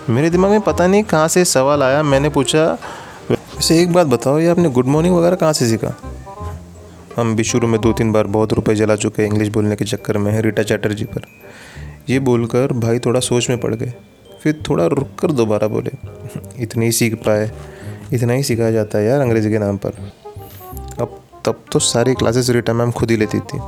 मेरे 0.09 0.29
दिमाग 0.29 0.51
में 0.51 0.61
पता 0.61 0.87
नहीं 0.87 1.03
कहाँ 1.03 1.27
से 1.27 1.43
सवाल 1.45 1.83
आया, 1.83 2.03
मैंने 2.03 2.29
पूछा, 2.29 2.63
वैसे 3.31 3.81
एक 3.81 3.93
बात 3.93 4.07
बताओ, 4.07 4.39
ये 4.39 4.47
आपने 4.47 4.69
गुड 4.69 4.85
मॉर्निंग 4.85 5.15
वगैरह 5.15 5.35
कहाँ 5.35 5.53
से 5.53 5.67
सीखा? 5.69 5.93
हम 7.17 7.35
भी 7.35 7.43
शुरू 7.43 7.67
में 7.67 7.79
दो 7.81 7.93
तीन 7.93 8.11
बार 8.11 8.27
बहुत 8.27 8.53
रुपए 8.53 8.75
जला 8.75 8.95
चुके 8.95 9.21
हैं 9.21 9.29
इंग्लिश 9.29 9.49
बोलने 9.49 9.75
के 9.75 9.85
चक्कर 9.85 10.17
में 10.17 10.41
रीटा 10.41 10.63
चैटर्जी 10.63 11.05
पर। 11.05 11.21
ये 12.09 12.19
बोलकर 12.19 12.73
भाई 12.75 12.99
थोड़ा 12.99 13.19
सोच 13.19 13.49
में 13.49 13.59
पड़ 13.59 13.73
गए। 13.75 13.93
फिर 14.43 14.61
थोड़ा 14.69 14.85
रुक 14.87 15.15
कर 15.19 15.31
दोबारा 15.31 15.67
बोले, 15.67 15.91
इतनी 16.63 16.85
ही 16.85 16.91
सीख 16.91 17.15
पाए, 17.25 17.51
इतना 18.13 18.33
ही 18.33 18.43
सिखाया 18.43 18.71
जाता 18.71 18.97
है 18.97 19.05
यार 19.05 19.21
अंग्रेज़ी 19.21 19.51
के 19.51 19.59
नाम 19.59 19.77
पर। 19.77 20.11
तब 21.47 21.63
तो 21.71 21.79
सारी 21.79 22.13
क्लासेस 22.13 22.49
रीटा 22.49 22.73
मैम 22.73 22.91
खुद 22.91 23.11
ही 23.11 23.17
लेती 23.17 23.39
थी। 23.39 23.59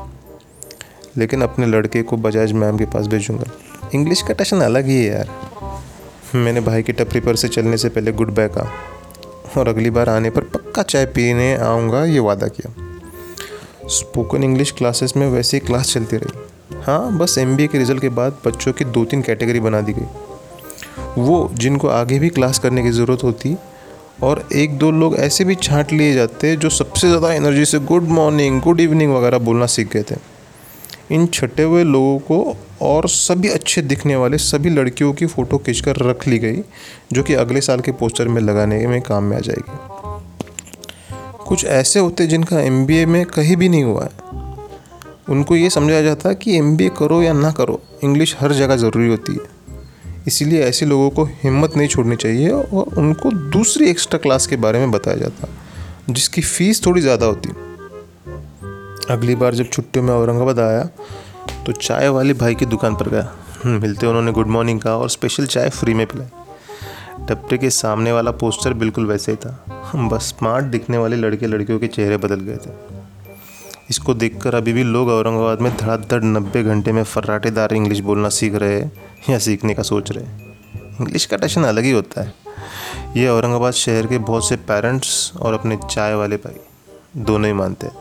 लेकिन 1.17 1.41
अपने 1.41 1.65
लड़के 1.65 2.01
को 2.01 2.17
बजाज 2.17 2.51
मैम 2.51 2.77
के 2.77 2.85
पास 2.85 3.07
भेजूँगा। 3.07 3.45
इंग्लिश 3.95 4.21
का 4.21 4.33
टशन 4.33 4.61
अलग 4.61 4.85
ही 4.85 4.95
है 4.95 5.11
यार। 5.11 5.29
मैंने 6.35 6.61
भाई 6.61 6.83
की 6.83 6.93
टपरी 6.93 7.19
पर 7.19 7.35
से 7.35 7.47
चलने 7.47 7.77
से 7.77 7.89
पहले 7.89 8.11
गुड 8.11 8.35
बाय 8.35 8.47
कहा। 8.47 8.71
और 9.57 9.67
अगली 9.67 9.89
बार 9.89 10.09
आने 10.09 10.29
पर 10.29 10.41
पक्का 10.41 10.83
चाय 10.83 11.05
पीने 11.05 11.55
आऊँगा, 11.55 12.05
ये 12.05 12.19
वादा 12.19 12.47
किया। 12.47 12.73
स्पोकन 13.87 14.43
इंग्लिश 14.43 14.71
क्लासेस 14.71 15.13
में 15.17 15.27
वैसे 15.27 15.57
ही 15.57 15.67
क्लास 15.67 15.93
चलती 15.93 16.17
रही। 16.17 16.39
हाँ 16.81 17.17
बस 17.17 17.37
एमबीए 17.37 17.67
के 17.67 17.77
रिज़ल्ट 17.77 18.01
के 18.01 18.09
बाद 18.09 18.37
बच्चों 18.45 18.73
की 18.73 18.85
दो 18.85 19.05
तीन 19.05 19.21
कैटेगरी 19.21 19.59
बना 19.59 19.81
दी 19.81 19.93
गई। 19.93 20.07
वो 21.17 21.51
जिनको 21.53 21.87
आगे 21.87 22.19
भी 22.19 22.29
क्लास 22.29 22.59
करने 22.59 22.83
की 22.83 22.91
ज़रूरत 22.91 23.23
होती 23.23 23.57
और 24.23 24.47
एक 24.53 24.77
दो 24.77 24.91
लोग 24.91 25.15
ऐसे 25.15 25.43
भी 25.43 25.55
छांट 25.55 25.91
लिए 25.91 26.13
जाते 26.13 26.55
जो 26.55 26.69
सबसे 26.69 27.08
ज़्यादा 27.08 27.34
एनर्जी 27.34 27.65
से 27.65 27.79
गुड 27.82 28.08
मॉर्निंग 28.10 28.60
गुड 28.62 28.79
इवनिंग 28.79 29.13
वगैरह 29.13 29.38
बोलना 29.38 29.65
सीख 29.65 29.91
गए 29.93 30.03
थे। 30.03 30.15
इन 31.12 31.25
छटे 31.27 31.63
हुए 31.63 31.84
लोगों 31.84 32.17
को 32.19 32.55
और 32.82 33.08
सभी 33.10 33.49
अच्छे 33.49 33.82
दिखने 33.82 34.15
वाले 34.15 34.38
सभी 34.38 34.69
लड़कियों 34.69 35.13
की 35.13 35.25
फ़ोटो 35.25 35.58
खींचकर 35.58 35.97
रख 35.97 36.27
ली 36.27 36.39
गई, 36.39 36.62
जो 37.13 37.23
कि 37.23 37.34
अगले 37.34 37.62
साल 37.62 37.79
के 37.79 37.91
पोस्टर 37.91 38.27
में 38.27 38.41
लगाने 38.41 38.86
में 38.88 39.01
काम 39.01 39.23
में 39.23 39.38
आ 39.38 39.39
जाएगी। 39.39 39.77
कुछ 41.47 41.65
ऐसे 41.65 41.99
होते 41.99 42.27
जिनका 42.27 42.60
एमबीए 42.60 43.05
में 43.05 43.25
कहीं 43.25 43.55
भी 43.55 43.69
नहीं 43.69 43.84
हुआ 43.84 44.03
है। 44.03 44.27
उनको 45.29 45.55
ये 45.55 45.69
समझाया 45.69 46.01
जाता 46.01 46.34
कि 46.34 46.58
एमबीए 46.58 46.89
करो 46.89 47.21
या 47.21 47.34
ना 47.34 47.51
करो 47.51 47.82
इंग्लिश 48.03 48.36
हर 48.39 48.53
जगह 48.53 48.75
ज़रूरी 48.75 49.08
होती 49.08 49.34
है। 49.34 49.58
इसीलिए 50.27 50.63
ऐसे 50.63 50.86
लोगों 50.86 51.10
को 51.10 51.23
हिम्मत 51.43 51.77
नहीं 51.77 51.88
छोड़नी 51.88 52.15
चाहिए 52.15 52.49
और 52.49 52.97
उनको 52.97 53.32
दूसरी 53.51 53.89
एक्स्ट्रा 53.89 54.19
क्लास 54.19 54.47
के 54.47 54.55
बारे 54.58 54.79
में 54.79 54.91
बताया 54.91 55.17
जाता 55.17 55.47
जिसकी 56.10 56.41
फ़ीस 56.41 56.86
थोड़ी 56.86 57.01
ज़्यादा 57.01 57.25
होती। 57.25 57.49
अगली 59.10 59.36
बार 59.36 59.55
जब 59.55 59.69
छुट्टियों 59.69 60.05
में 60.05 60.13
औरंगाबाद 60.13 60.60
आया 60.60 60.84
तो 61.65 61.71
चाय 61.71 62.10
वाले 62.10 62.34
भाई 62.34 62.55
की 62.55 62.65
दुकान 62.65 62.95
पर 62.95 63.10
गया। 63.10 63.32
मिलते 63.65 64.08
उन्होंने 64.08 64.32
गुड 64.32 64.47
मॉर्निंग 64.47 64.79
कहा 64.82 64.95
और 64.95 65.10
स्पेशल 65.10 65.45
चाय 65.47 65.69
फ्री 65.69 65.93
में 65.93 66.05
पिलाई। 66.08 67.25
टप्पे 67.27 67.58
के 67.58 67.69
सामने 67.69 68.12
वाला 68.12 68.32
पोस्टर 68.34 68.73
बिल्कुल 68.75 69.05
वैसे 69.05 69.32
ही 69.32 69.38
था। 69.38 70.08
बस 70.10 70.27
स्मार्ट 70.29 70.65
दिखने 70.67 70.97
वाले 70.97 71.15
लड़के 71.15 71.47
लड़कियों 71.47 71.79
के 71.79 71.88
चेहरे 71.88 72.17
बदल 72.17 72.39
गए 72.41 72.58
थे। 72.58 72.98
इसको 73.89 74.13
देखकर 74.13 74.56
अभी 74.56 74.73
भी 74.73 74.84
लोग 74.84 75.10
औरंगाबाद 75.10 75.62
में 75.62 75.78
धड़ाधड़ 75.78 76.23
नब्बे 76.23 76.63
घंटे 76.63 76.91
में 76.91 77.04
फर्राटेदार 77.04 77.73
इंग्लिश 77.73 77.99
बोलना 77.99 78.30
सीख 78.30 78.56
रहे 78.56 78.80
हैं 78.82 78.91
या 79.30 79.38
सीखने 79.39 79.73
का 79.73 79.84
सोच 79.84 80.12
रहे 80.12 80.25
इंग्लिश 81.02 81.25
का 81.25 81.38
टेशन 81.38 81.63
अलग 81.63 81.84
ही 81.84 81.91
होता 81.91 82.21
है। 82.21 82.34
ये 83.17 83.28
औरंगाबाद 83.28 83.73
शहर 83.73 84.08
के 84.08 84.17
बहुत 84.17 84.47
से 84.49 84.56
पेरेंट्स 84.56 85.32
और 85.36 85.54
अपने 85.54 85.78
चाय 85.91 86.13
वाले 86.13 86.38
भाई, 86.38 86.60
दोनों 87.17 87.47
ही 87.47 87.54
मानते 87.54 87.88
हैं। 87.88 87.93